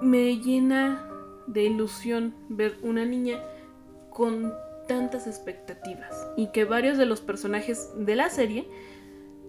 me 0.00 0.38
llena 0.38 1.04
de 1.46 1.64
ilusión 1.64 2.34
ver 2.48 2.76
una 2.82 3.04
niña 3.04 3.38
con 4.10 4.52
tantas 4.86 5.26
expectativas 5.26 6.28
y 6.36 6.50
que 6.52 6.64
varios 6.64 6.98
de 6.98 7.06
los 7.06 7.20
personajes 7.20 7.92
de 7.96 8.16
la 8.16 8.30
serie 8.30 8.68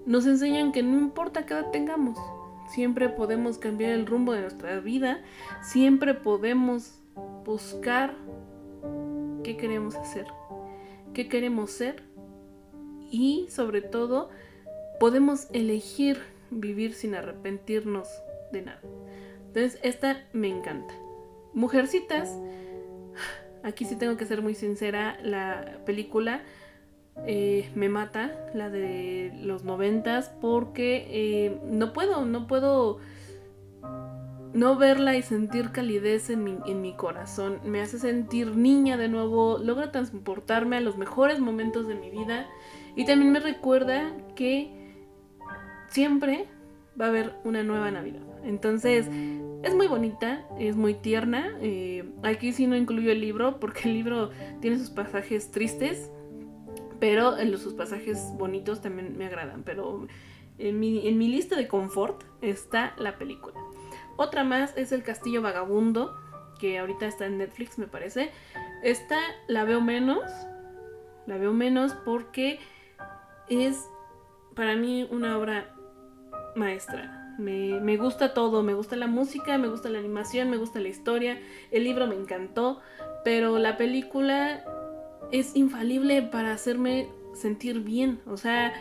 nos 0.05 0.25
enseñan 0.25 0.71
que 0.71 0.83
no 0.83 0.97
importa 0.97 1.45
qué 1.45 1.53
edad 1.53 1.71
tengamos, 1.71 2.17
Siempre 2.69 3.09
podemos 3.09 3.57
cambiar 3.57 3.91
el 3.91 4.05
rumbo 4.05 4.33
de 4.33 4.41
nuestra 4.41 4.79
vida. 4.79 5.21
Siempre 5.63 6.13
podemos 6.13 6.99
buscar 7.43 8.15
qué 9.43 9.57
queremos 9.57 9.95
hacer, 9.95 10.27
qué 11.13 11.27
queremos 11.27 11.71
ser. 11.71 12.03
Y 13.11 13.47
sobre 13.49 13.81
todo, 13.81 14.29
podemos 14.99 15.47
elegir 15.51 16.19
vivir 16.51 16.93
sin 16.93 17.15
arrepentirnos 17.15 18.07
de 18.51 18.61
nada. 18.63 18.81
Entonces, 19.47 19.79
esta 19.83 20.23
me 20.33 20.47
encanta. 20.47 20.93
Mujercitas, 21.53 22.37
aquí 23.63 23.85
sí 23.85 23.95
tengo 23.95 24.17
que 24.17 24.25
ser 24.25 24.41
muy 24.41 24.53
sincera, 24.53 25.17
la 25.23 25.79
película 25.85 26.43
eh, 27.25 27.69
me 27.75 27.89
mata, 27.89 28.31
la 28.53 28.69
de 28.69 29.31
los 29.41 29.63
noventas, 29.63 30.31
porque 30.41 31.07
eh, 31.09 31.59
no 31.65 31.93
puedo, 31.93 32.25
no 32.25 32.47
puedo 32.47 32.99
no 34.53 34.77
verla 34.77 35.15
y 35.15 35.21
sentir 35.21 35.71
calidez 35.71 36.29
en 36.29 36.43
mi, 36.43 36.57
en 36.65 36.81
mi 36.81 36.93
corazón. 36.93 37.59
Me 37.63 37.81
hace 37.81 37.99
sentir 37.99 38.55
niña 38.55 38.97
de 38.97 39.07
nuevo, 39.07 39.59
logra 39.59 39.91
transportarme 39.91 40.77
a 40.77 40.81
los 40.81 40.97
mejores 40.97 41.39
momentos 41.39 41.87
de 41.87 41.95
mi 41.95 42.09
vida 42.09 42.47
y 42.95 43.05
también 43.05 43.31
me 43.31 43.39
recuerda 43.39 44.11
que 44.35 44.95
siempre 45.89 46.47
va 46.99 47.05
a 47.05 47.09
haber 47.09 47.33
una 47.43 47.63
nueva 47.63 47.91
Navidad. 47.91 48.21
Entonces, 48.43 49.07
es 49.63 49.75
muy 49.75 49.87
bonita, 49.87 50.45
es 50.57 50.75
muy 50.75 50.93
tierna. 50.93 51.57
Eh, 51.61 52.05
aquí 52.23 52.51
sí 52.53 52.67
no 52.67 52.75
incluyo 52.75 53.11
el 53.11 53.21
libro 53.21 53.59
porque 53.59 53.87
el 53.89 53.93
libro 53.93 54.29
tiene 54.61 54.77
sus 54.77 54.89
pasajes 54.89 55.51
tristes, 55.51 56.11
pero 56.99 57.35
los, 57.43 57.61
sus 57.61 57.73
pasajes 57.73 58.19
bonitos 58.37 58.81
también 58.81 59.17
me 59.17 59.25
agradan. 59.25 59.63
Pero 59.63 60.07
en 60.57 60.79
mi, 60.79 61.07
en 61.07 61.17
mi 61.17 61.27
lista 61.27 61.55
de 61.55 61.67
confort 61.67 62.23
está 62.41 62.93
la 62.97 63.17
película. 63.17 63.59
Otra 64.17 64.43
más 64.43 64.75
es 64.75 64.91
El 64.91 65.03
Castillo 65.03 65.41
Vagabundo, 65.41 66.13
que 66.59 66.77
ahorita 66.77 67.07
está 67.07 67.25
en 67.25 67.37
Netflix, 67.37 67.77
me 67.77 67.87
parece. 67.87 68.31
Esta 68.83 69.17
la 69.47 69.63
veo 69.63 69.81
menos. 69.81 70.23
La 71.25 71.37
veo 71.37 71.53
menos 71.53 71.93
porque 72.05 72.59
es 73.49 73.87
para 74.55 74.75
mí 74.75 75.07
una 75.09 75.37
obra 75.37 75.73
maestra. 76.55 77.35
Me, 77.39 77.79
me, 77.79 77.95
gusta 77.95 78.33
todo, 78.33 78.63
me 78.63 78.73
gusta 78.73 78.97
la 78.97 79.07
música, 79.07 79.57
me 79.57 79.69
gusta 79.69 79.87
la 79.87 79.99
animación, 79.99 80.49
me 80.49 80.57
gusta 80.57 80.81
la 80.81 80.89
historia, 80.89 81.39
el 81.71 81.85
libro 81.85 82.05
me 82.05 82.15
encantó, 82.15 82.81
pero 83.23 83.57
la 83.59 83.77
película 83.77 84.65
es 85.31 85.55
infalible 85.55 86.21
para 86.21 86.53
hacerme 86.53 87.07
sentir 87.33 87.81
bien. 87.81 88.19
O 88.25 88.37
sea, 88.37 88.73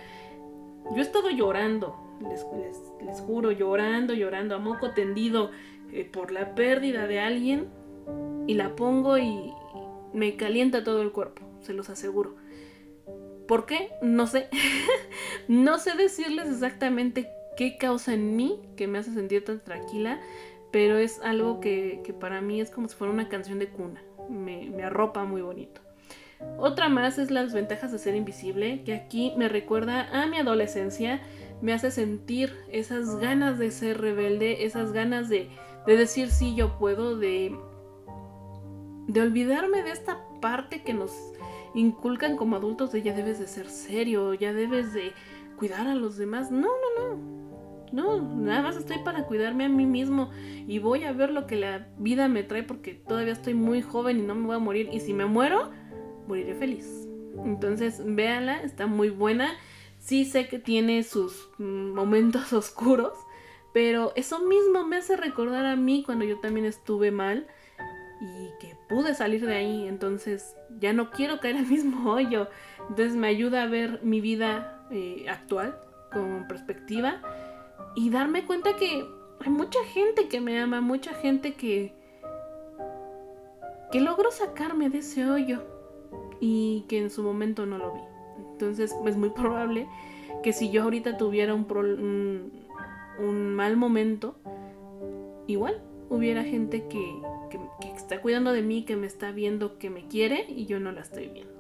yo 0.91 0.97
he 0.97 1.01
estado 1.01 1.31
llorando, 1.31 1.97
les, 2.29 3.21
juro, 3.21 3.53
llorando, 3.53 4.15
llorando 4.15 4.55
a 4.55 4.59
moco 4.59 4.91
tendido 4.93 5.51
eh, 5.93 6.05
por 6.05 6.33
la 6.33 6.55
pérdida 6.55 7.07
de 7.07 7.21
alguien 7.21 7.69
y 8.47 8.55
la 8.55 8.75
pongo 8.75 9.19
y 9.19 9.53
me 10.13 10.37
calienta 10.37 10.85
todo 10.85 11.03
el 11.03 11.13
cuerpo, 11.13 11.43
se 11.61 11.75
los 11.75 11.91
aseguro. 11.91 12.37
¿Por 13.47 13.67
qué? 13.67 13.91
No 14.03 14.27
sé. 14.27 14.49
no 15.49 15.79
sé 15.79 15.97
decirles 15.97 16.49
exactamente 16.49 17.29
qué 17.57 17.77
causa 17.79 18.15
en 18.15 18.37
mí 18.37 18.61
que 18.77 18.87
me 18.87 18.99
hace 18.99 19.13
sentir 19.13 19.45
tan 19.45 19.61
tranquila, 19.61 20.21
pero 20.71 20.99
es 20.99 21.21
algo 21.23 21.61
que, 21.61 22.15
para 22.21 22.41
mí 22.41 22.61
es 22.61 22.71
como 22.71 22.89
si 22.89 22.97
fuera 22.97 23.13
una 23.13 23.29
canción 23.29 23.59
de 23.59 23.69
cuna. 23.69 24.03
Me 24.29 24.83
arropa 24.83 25.25
muy 25.25 25.41
bonito. 25.41 25.81
Otra 26.59 26.89
más 26.89 27.19
es 27.19 27.31
las 27.31 27.53
ventajas 27.53 27.93
de 27.93 27.99
ser 27.99 28.15
invisible, 28.15 28.83
que 28.85 28.95
aquí 28.95 29.33
me 29.37 29.49
recuerda 29.49 30.09
a 30.13 30.27
mi 30.27 30.39
adolescencia, 30.39 31.21
me 31.61 31.73
hace 31.73 31.91
sentir 31.91 32.55
esas 32.71 33.17
ganas 33.17 33.59
de 33.59 33.71
ser 33.71 34.01
rebelde, 34.01 34.65
esas 34.65 34.93
ganas 34.93 35.29
de, 35.29 35.51
decir 35.87 36.31
sí 36.31 36.55
yo 36.55 36.79
puedo, 36.79 37.17
de, 37.17 37.57
de 39.09 39.21
olvidarme 39.21 39.83
de 39.83 39.91
esta 39.91 40.19
parte 40.41 40.83
que 40.83 40.95
nos 40.95 41.13
inculcan 41.75 42.37
como 42.37 42.57
adultos 42.57 42.93
de 42.93 43.03
ya 43.03 43.15
debes 43.15 43.39
de 43.39 43.47
ser 43.47 43.69
serio, 43.69 44.35
ya 44.35 44.53
debes 44.53 44.93
de 44.93 45.13
cuidar 45.57 45.87
a 45.87 45.95
los 45.95 46.17
demás. 46.17 46.51
No, 46.51 46.69
no, 46.69 47.09
no. 47.17 47.39
No, 47.91 48.21
nada 48.21 48.61
más 48.61 48.77
estoy 48.77 48.99
para 48.99 49.25
cuidarme 49.25 49.65
a 49.65 49.69
mí 49.71 49.87
mismo 49.87 50.31
y 50.67 50.79
voy 50.79 51.05
a 51.05 51.13
ver 51.13 51.31
lo 51.31 51.47
que 51.47 51.57
la 51.57 51.89
vida 51.97 52.29
me 52.29 52.43
trae 52.43 52.63
porque 52.63 52.93
todavía 52.93 53.33
estoy 53.33 53.55
muy 53.55 53.81
joven 53.81 54.19
y 54.19 54.23
no 54.23 54.35
me 54.35 54.47
voy 54.47 54.57
a 54.57 54.59
morir. 54.59 54.91
Y 54.93 55.01
si 55.01 55.15
me 55.15 55.25
muero, 55.25 55.71
moriré 56.29 56.55
feliz. 56.55 57.09
Entonces, 57.45 58.03
véanla, 58.05 58.63
está 58.63 58.87
muy 58.87 59.11
buena. 59.11 59.51
Sí 59.99 60.25
sé 60.25 60.47
que 60.49 60.59
tiene 60.59 61.03
sus 61.03 61.49
momentos 61.59 62.53
oscuros, 62.53 63.15
pero 63.73 64.13
eso 64.15 64.41
mismo 64.41 64.85
me 64.85 64.97
hace 64.97 65.17
recordar 65.17 65.65
a 65.67 65.77
mí 65.77 66.03
cuando 66.05 66.25
yo 66.25 66.39
también 66.39 66.67
estuve 66.67 67.11
mal 67.11 67.47
y 68.21 68.51
que 68.61 68.77
pude 68.89 69.15
salir 69.15 69.45
de 69.47 69.57
ahí. 69.57 69.89
Entonces, 69.89 70.55
ya 70.79 70.93
no 70.93 71.11
quiero 71.11 71.41
caer 71.41 71.57
al 71.57 71.67
mismo 71.67 72.13
hoyo. 72.13 72.49
Entonces, 72.89 73.17
me 73.17 73.29
ayuda 73.29 73.65
a 73.65 73.67
ver 73.67 74.01
mi 74.03 74.21
vida 74.21 74.87
eh, 74.91 75.27
actual 75.29 75.79
con 76.13 76.47
perspectiva 76.49 77.21
y 77.95 78.11
darme 78.11 78.47
cuenta 78.47 78.77
que 78.77 79.07
hay 79.41 79.51
mucha 79.51 79.79
gente 79.93 80.29
que 80.29 80.41
me 80.41 80.59
ama, 80.59 80.81
mucha 80.81 81.15
gente 81.15 81.55
que 81.55 81.97
que 83.91 84.01
logró 84.01 84.31
sacarme 84.31 84.91
de 84.91 84.99
ese 84.99 85.27
hoyo 85.27 85.63
y 86.41 86.85
que 86.89 86.99
en 86.99 87.11
su 87.11 87.23
momento 87.23 87.67
no 87.67 87.79
lo 87.79 87.93
vi. 87.95 88.01
Entonces 88.53 88.95
es 89.07 89.17
muy 89.17 89.31
probable 89.37 89.87
que 90.43 90.53
si 90.53 90.71
yo 90.71 90.83
ahorita 90.85 91.17
tuviera 91.17 91.55
un, 91.55 92.53
un, 93.19 93.55
mal 93.55 93.77
momento, 93.77 94.37
igual 95.47 95.83
hubiera 96.11 96.45
gente 96.45 96.87
que, 96.89 97.21
que, 97.51 97.59
que 97.81 97.91
está 97.91 98.21
cuidando 98.21 98.53
de 98.53 98.63
mí, 98.63 98.85
que 98.85 98.97
me 98.97 99.07
está 99.07 99.33
viendo, 99.33 99.79
que 99.79 99.91
me 99.91 100.07
quiere 100.07 100.47
y 100.49 100.67
yo 100.67 100.81
no 100.81 100.93
la 100.93 101.01
estoy 101.01 101.29
viendo. 101.29 101.59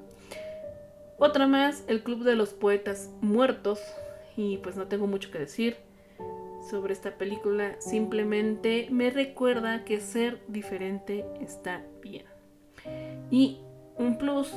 Otra 1.21 1.49
más, 1.49 1.83
el 1.88 2.05
Club 2.05 2.23
de 2.23 2.37
los 2.37 2.55
Poetas 2.55 3.11
Muertos. 3.21 3.81
Y 4.37 4.59
pues 4.59 4.77
no 4.77 4.87
tengo 4.87 5.09
mucho 5.09 5.33
que 5.33 5.38
decir 5.41 5.77
sobre 6.71 6.93
esta 6.93 7.19
película. 7.19 7.75
Simplemente 7.81 8.87
me 8.91 9.11
recuerda 9.11 9.85
que 9.85 10.01
ser 10.01 10.41
diferente 10.47 11.25
está 11.41 11.83
bien. 12.01 12.25
Y 13.33 13.59
un 13.99 14.19
plus, 14.19 14.53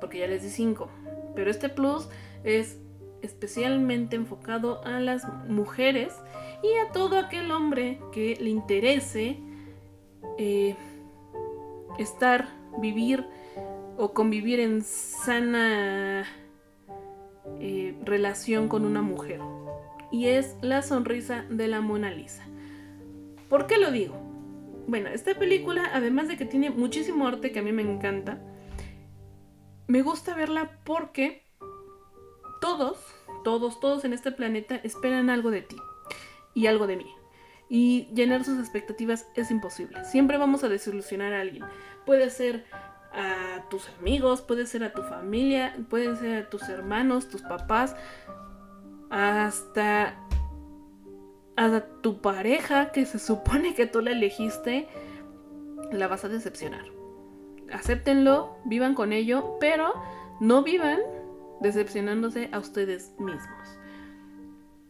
porque 0.00 0.18
ya 0.18 0.26
les 0.26 0.42
di 0.42 0.50
5, 0.50 0.88
pero 1.34 1.50
este 1.50 1.68
plus 1.68 2.08
es 2.44 2.78
especialmente 3.22 4.16
enfocado 4.16 4.84
a 4.84 5.00
las 5.00 5.26
mujeres 5.48 6.12
y 6.62 6.76
a 6.78 6.92
todo 6.92 7.18
aquel 7.18 7.50
hombre 7.50 8.00
que 8.12 8.36
le 8.40 8.50
interese 8.50 9.38
eh, 10.38 10.76
estar, 11.98 12.48
vivir 12.78 13.26
o 13.96 14.12
convivir 14.12 14.60
en 14.60 14.82
sana 14.82 16.24
eh, 17.60 17.94
relación 18.04 18.68
con 18.68 18.84
una 18.84 19.02
mujer. 19.02 19.40
Y 20.10 20.26
es 20.26 20.56
la 20.60 20.82
sonrisa 20.82 21.44
de 21.48 21.68
la 21.68 21.80
Mona 21.80 22.10
Lisa. 22.10 22.44
¿Por 23.48 23.66
qué 23.66 23.78
lo 23.78 23.90
digo? 23.90 24.21
Bueno, 24.86 25.08
esta 25.08 25.34
película, 25.34 25.90
además 25.92 26.28
de 26.28 26.36
que 26.36 26.44
tiene 26.44 26.70
muchísimo 26.70 27.26
arte 27.26 27.52
que 27.52 27.60
a 27.60 27.62
mí 27.62 27.72
me 27.72 27.82
encanta, 27.82 28.38
me 29.86 30.02
gusta 30.02 30.34
verla 30.34 30.78
porque 30.84 31.44
todos, 32.60 32.98
todos, 33.44 33.80
todos 33.80 34.04
en 34.04 34.12
este 34.12 34.32
planeta 34.32 34.76
esperan 34.76 35.30
algo 35.30 35.50
de 35.50 35.62
ti 35.62 35.76
y 36.54 36.66
algo 36.66 36.86
de 36.86 36.96
mí. 36.96 37.06
Y 37.68 38.08
llenar 38.14 38.44
sus 38.44 38.58
expectativas 38.58 39.26
es 39.34 39.50
imposible. 39.50 40.04
Siempre 40.04 40.36
vamos 40.36 40.62
a 40.62 40.68
desilusionar 40.68 41.32
a 41.32 41.40
alguien. 41.40 41.64
Puede 42.04 42.28
ser 42.30 42.66
a 43.12 43.68
tus 43.68 43.88
amigos, 43.98 44.42
puede 44.42 44.66
ser 44.66 44.84
a 44.84 44.92
tu 44.92 45.02
familia, 45.02 45.76
puede 45.88 46.16
ser 46.16 46.44
a 46.44 46.50
tus 46.50 46.68
hermanos, 46.68 47.28
tus 47.28 47.42
papás, 47.42 47.96
hasta 49.10 50.16
a 51.56 51.80
tu 52.00 52.20
pareja 52.20 52.92
que 52.92 53.06
se 53.06 53.18
supone 53.18 53.74
que 53.74 53.86
tú 53.86 54.00
la 54.00 54.12
elegiste, 54.12 54.88
la 55.90 56.08
vas 56.08 56.24
a 56.24 56.28
decepcionar. 56.28 56.84
Acéptenlo, 57.72 58.56
vivan 58.64 58.94
con 58.94 59.12
ello, 59.12 59.56
pero 59.60 59.92
no 60.40 60.62
vivan 60.62 61.00
decepcionándose 61.60 62.48
a 62.52 62.58
ustedes 62.58 63.14
mismos. 63.18 63.78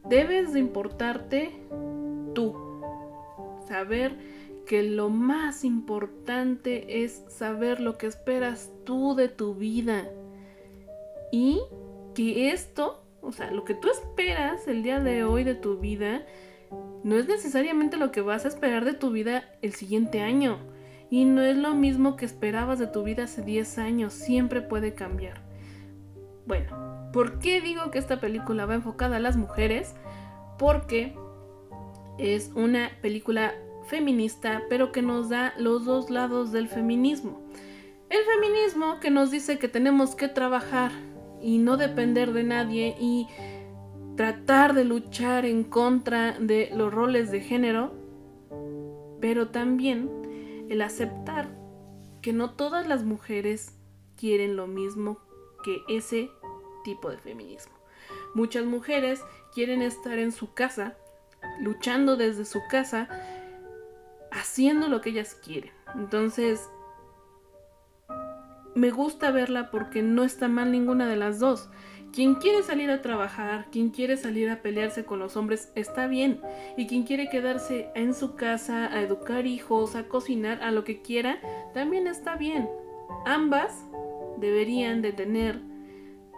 Debes 0.05 0.53
de 0.53 0.61
importarte 0.61 1.53
tú. 2.35 2.57
Saber 3.69 4.17
que 4.67 4.83
lo 4.83 5.11
más 5.11 5.65
importante 5.65 7.05
es 7.05 7.25
saber 7.29 7.81
lo 7.81 7.99
que 7.99 8.07
esperas 8.07 8.73
tú 8.85 9.15
de 9.15 9.29
tu 9.29 9.55
vida. 9.55 10.09
Y 11.31 11.61
que 12.15 12.51
esto, 12.51 13.03
o 13.21 13.33
sea, 13.33 13.51
lo 13.51 13.65
que 13.65 13.75
tú 13.75 13.89
esperas 13.89 14.67
el 14.69 14.83
día 14.83 15.01
de 15.01 15.25
hoy 15.25 15.45
de 15.45 15.55
tu 15.55 15.79
vida, 15.79 16.27
no 17.05 17.17
es 17.17 17.27
necesariamente 17.27 17.97
lo 17.97 18.13
que 18.13 18.21
vas 18.21 18.45
a 18.45 18.49
esperar 18.49 18.85
de 18.85 18.95
tu 18.95 19.11
vida 19.11 19.45
el 19.61 19.73
siguiente 19.73 20.21
año. 20.21 20.59
Y 21.11 21.25
no 21.25 21.43
es 21.43 21.57
lo 21.57 21.75
mismo 21.75 22.17
que 22.17 22.25
esperabas 22.25 22.79
de 22.79 22.87
tu 22.87 23.03
vida 23.03 23.25
hace 23.25 23.43
10 23.43 23.79
años, 23.79 24.13
siempre 24.13 24.63
puede 24.63 24.95
cambiar. 24.95 25.43
Bueno, 26.47 27.11
¿por 27.13 27.39
qué 27.39 27.61
digo 27.61 27.91
que 27.91 27.99
esta 27.99 28.21
película 28.21 28.67
va 28.67 28.75
enfocada 28.75 29.17
a 29.17 29.21
las 29.21 29.37
mujeres? 29.37 29.95
Porque 30.59 31.15
es 32.19 32.51
una 32.55 32.91
película 33.03 33.53
feminista, 33.87 34.63
pero 34.69 34.93
que 34.93 35.03
nos 35.03 35.29
da 35.29 35.55
los 35.59 35.85
dos 35.85 36.09
lados 36.09 36.53
del 36.53 36.69
feminismo. 36.69 37.43
El 38.09 38.21
feminismo 38.25 39.01
que 39.01 39.11
nos 39.11 39.31
dice 39.31 39.59
que 39.59 39.69
tenemos 39.69 40.15
que 40.15 40.29
trabajar 40.29 40.93
y 41.41 41.59
no 41.59 41.77
depender 41.77 42.33
de 42.33 42.45
nadie 42.45 42.97
y 43.01 43.27
tratar 44.17 44.75
de 44.75 44.85
luchar 44.85 45.47
en 45.47 45.65
contra 45.65 46.39
de 46.39 46.71
los 46.75 46.93
roles 46.93 47.31
de 47.31 47.41
género, 47.41 47.93
pero 49.21 49.49
también 49.49 50.67
el 50.69 50.83
aceptar 50.83 51.49
que 52.21 52.33
no 52.33 52.55
todas 52.55 52.87
las 52.87 53.05
mujeres 53.05 53.79
quieren 54.17 54.57
lo 54.57 54.67
mismo 54.67 55.19
que 55.65 55.83
ese 55.89 56.31
tipo 56.85 57.11
de 57.11 57.19
feminismo. 57.19 57.73
Muchas 58.35 58.65
mujeres 58.65 59.23
quieren 59.55 59.83
estar 59.83 60.19
en 60.19 60.33
su 60.33 60.55
casa, 60.55 60.97
luchando 61.61 62.17
desde 62.17 62.45
su 62.45 62.61
casa, 62.71 63.09
haciendo 64.31 64.89
lo 64.89 65.01
que 65.01 65.11
ellas 65.11 65.35
quieren. 65.35 65.73
Entonces, 65.95 66.71
me 68.75 68.91
gusta 68.91 69.31
verla 69.31 69.71
porque 69.71 70.03
no 70.03 70.25
está 70.25 70.49
mal 70.49 70.73
ninguna 70.73 71.09
de 71.09 71.17
las 71.17 71.39
dos. 71.39 71.69
Quien 72.13 72.35
quiere 72.35 72.63
salir 72.63 72.91
a 72.91 73.01
trabajar, 73.01 73.67
quien 73.73 73.89
quiere 73.89 74.19
salir 74.19 74.51
a 74.51 74.61
pelearse 74.61 75.05
con 75.05 75.19
los 75.19 75.35
hombres, 75.37 75.73
está 75.75 76.07
bien. 76.07 76.41
Y 76.77 76.87
quien 76.87 77.05
quiere 77.05 77.31
quedarse 77.31 77.89
en 77.95 78.13
su 78.13 78.37
casa 78.37 78.93
a 78.93 79.01
educar 79.01 79.47
hijos, 79.47 79.97
a 79.97 80.09
cocinar, 80.09 80.63
a 80.63 80.71
lo 80.73 80.85
que 80.85 81.01
quiera, 81.01 81.41
también 81.73 82.07
está 82.07 82.37
bien. 82.37 82.69
Ambas 83.25 83.87
deberían 84.37 85.01
de 85.01 85.13
tener 85.13 85.61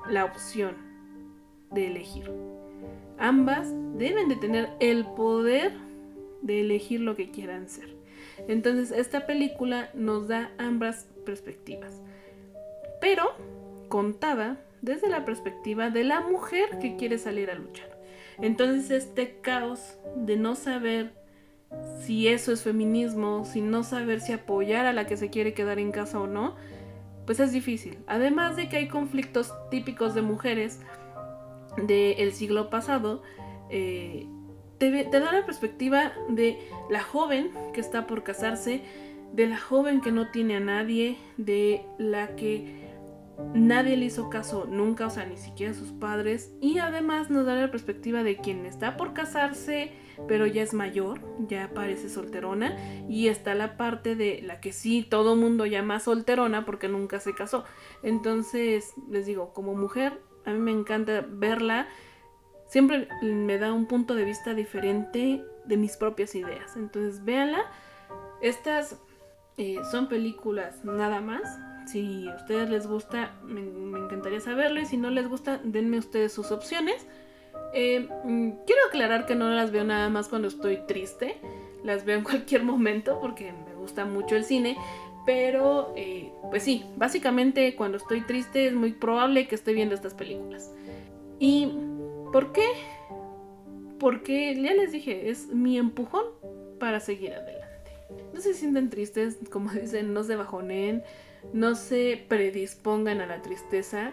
la 0.09 0.25
opción 0.25 0.77
de 1.73 1.89
elegir. 1.89 2.31
Ambas 3.19 3.73
deben 3.97 4.29
de 4.29 4.37
tener 4.37 4.71
el 4.79 5.05
poder 5.05 5.73
de 6.41 6.61
elegir 6.61 7.01
lo 7.01 7.17
que 7.17 7.31
quieran 7.33 7.69
ser. 7.69 7.97
Entonces 8.47 8.93
esta 8.93 9.27
película 9.27 9.91
nos 9.95 10.29
da 10.29 10.53
ambas 10.59 11.09
perspectivas. 11.25 12.01
Pero 13.01 13.25
contada 13.89 14.61
desde 14.85 15.09
la 15.09 15.25
perspectiva 15.25 15.89
de 15.89 16.05
la 16.05 16.21
mujer 16.21 16.79
que 16.79 16.97
quiere 16.97 17.19
salir 17.19 17.51
a 17.51 17.55
luchar. 17.55 17.89
Entonces 18.41 18.91
este 18.91 19.39
caos 19.41 19.97
de 20.17 20.37
no 20.37 20.55
saber 20.57 21.15
si 22.01 22.29
eso 22.29 22.53
es 22.53 22.63
feminismo, 22.63 23.45
si 23.47 23.63
no 23.63 23.83
saber 23.83 24.21
si 24.21 24.33
apoyar 24.33 24.85
a 24.85 24.93
la 24.93 25.07
que 25.07 25.17
se 25.17 25.31
quiere 25.31 25.55
quedar 25.55 25.79
en 25.79 25.91
casa 25.91 26.21
o 26.21 26.27
no, 26.27 26.55
pues 27.25 27.41
es 27.41 27.53
difícil. 27.53 27.99
Además 28.07 28.57
de 28.57 28.69
que 28.69 28.77
hay 28.77 28.89
conflictos 28.89 29.55
típicos 29.71 30.15
de 30.15 30.21
mujeres 30.21 30.81
del 31.87 32.33
siglo 32.33 32.69
pasado, 32.69 33.23
eh, 33.71 34.27
te, 34.77 35.05
te 35.05 35.21
da 35.21 35.33
la 35.33 35.47
perspectiva 35.47 36.13
de 36.29 36.59
la 36.91 37.03
joven 37.03 37.51
que 37.73 37.81
está 37.81 38.07
por 38.07 38.23
casarse, 38.23 38.83
de 39.33 39.47
la 39.47 39.59
joven 39.59 40.03
que 40.03 40.13
no 40.13 40.31
tiene 40.31 40.57
a 40.57 40.61
nadie, 40.61 41.17
de 41.39 41.87
la 41.99 42.37
que 42.37 42.84
Nadie 43.53 43.97
le 43.97 44.07
hizo 44.07 44.31
caso 44.31 44.67
nunca, 44.69 45.07
o 45.07 45.11
sea, 45.11 45.27
ni 45.27 45.37
siquiera 45.37 45.75
sus 45.75 45.93
padres. 45.93 46.53
Y 46.61 46.79
además 46.79 47.31
nos 47.31 47.47
da 47.47 47.55
la 47.55 47.71
perspectiva 47.71 48.23
de 48.23 48.37
quien 48.37 48.65
está 48.65 48.97
por 48.97 49.13
casarse, 49.13 49.93
pero 50.29 50.47
ya 50.47 50.63
es 50.63 50.73
mayor, 50.73 51.21
ya 51.49 51.71
parece 51.75 52.09
solterona. 52.09 52.77
Y 53.09 53.29
está 53.29 53.55
la 53.55 53.77
parte 53.77 54.15
de 54.15 54.41
la 54.43 54.61
que 54.61 54.73
sí 54.73 55.03
todo 55.09 55.35
mundo 55.35 55.67
llama 55.67 56.01
solterona 56.01 56.65
porque 56.65 56.89
nunca 56.89 57.19
se 57.19 57.35
casó. 57.35 57.65
Entonces, 58.03 58.93
les 59.11 59.27
digo, 59.27 59.53
como 59.53 59.75
mujer, 59.75 60.21
a 60.45 60.51
mí 60.51 60.59
me 60.59 60.73
encanta 60.73 61.25
verla. 61.29 61.89
Siempre 62.69 63.09
me 63.23 63.59
da 63.59 63.73
un 63.73 63.87
punto 63.87 64.15
de 64.15 64.25
vista 64.25 64.55
diferente 64.55 65.45
de 65.65 65.77
mis 65.77 65.97
propias 65.97 66.35
ideas. 66.35 66.77
Entonces, 66.77 67.25
véanla. 67.25 67.65
Estas 68.41 69.01
eh, 69.57 69.79
son 69.91 70.09
películas 70.09 70.85
nada 70.85 71.21
más 71.21 71.59
si 71.87 72.29
a 72.29 72.37
ustedes 72.37 72.71
les 72.71 72.87
gusta, 72.87 73.33
me, 73.45 73.61
encantaría 73.99 74.41
saberlo. 74.41 74.81
Y 74.81 74.87
si 74.87 74.97
no 74.97 75.11
les 75.11 75.29
gusta, 75.29 75.61
denme 75.65 75.99
ustedes 75.99 76.33
sus 76.33 76.51
opciones. 76.51 77.07
Eh, 77.73 78.09
mm, 78.25 78.51
quiero 78.67 78.83
aclarar 78.89 79.27
que 79.27 79.35
no 79.35 79.51
las 79.51 79.71
veo 79.71 79.85
nada 79.85 80.09
más 80.09 80.29
cuando 80.29 80.49
estoy 80.49 80.79
triste, 80.87 81.37
las 81.83 82.05
veo 82.05 82.19
en 82.19 82.25
cualquier 82.25 82.63
momento 82.63 83.19
porque 83.21 83.53
me 83.53 83.75
gusta 83.75 84.05
mucho 84.05 84.37
el 84.37 84.45
cine, 84.45 84.77
pero 85.27 85.93
eh, 85.97 86.33
pues 86.51 86.63
sí, 86.63 86.85
básicamente 86.97 87.75
cuando 87.75 87.99
estoy 87.99 88.21
triste 88.23 88.67
es 88.67 88.75
muy 88.75 88.93
probable 88.93 89.49
que 89.49 89.55
esté 89.55 89.73
viendo 89.73 89.95
estas 89.95 90.15
películas. 90.15 90.73
¿Y 91.39 91.69
por 92.33 92.53
qué? 92.53 92.67
Porque 93.99 94.55
ya 94.61 94.75
les 94.75 94.93
dije, 94.93 95.31
es 95.31 95.49
mi 95.49 95.79
empujón 95.79 96.25
para 96.79 97.01
seguir 97.01 97.33
adelante. 97.33 97.65
No 98.33 98.41
se 98.41 98.55
sienten 98.55 98.91
tristes, 98.91 99.39
como 99.51 99.71
dicen, 99.73 100.13
no 100.13 100.23
se 100.25 100.37
bajonen, 100.37 101.03
no 101.53 101.75
se 101.75 102.25
predispongan 102.29 103.21
a 103.21 103.27
la 103.27 103.43
tristeza 103.43 104.13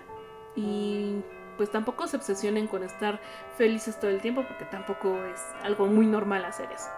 y 0.55 1.21
pues 1.57 1.71
tampoco 1.71 2.07
se 2.07 2.17
obsesionen 2.17 2.67
con 2.67 2.83
estar 2.83 3.21
felices 3.57 3.99
todo 3.99 4.09
el 4.11 4.21
tiempo 4.21 4.43
porque 4.47 4.65
tampoco 4.65 5.23
es 5.25 5.39
algo 5.63 5.87
muy 5.87 6.07
normal 6.07 6.45
hacer 6.45 6.71
eso. 6.71 6.89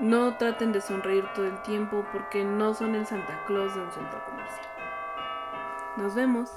No 0.00 0.36
traten 0.36 0.72
de 0.72 0.80
sonreír 0.80 1.24
todo 1.34 1.46
el 1.46 1.60
tiempo 1.62 2.04
porque 2.12 2.44
no 2.44 2.74
son 2.74 2.94
el 2.94 3.06
Santa 3.06 3.44
Claus 3.46 3.74
de 3.74 3.80
un 3.80 3.90
centro 3.90 4.24
comercial. 4.26 4.66
Nos 5.96 6.14
vemos. 6.14 6.50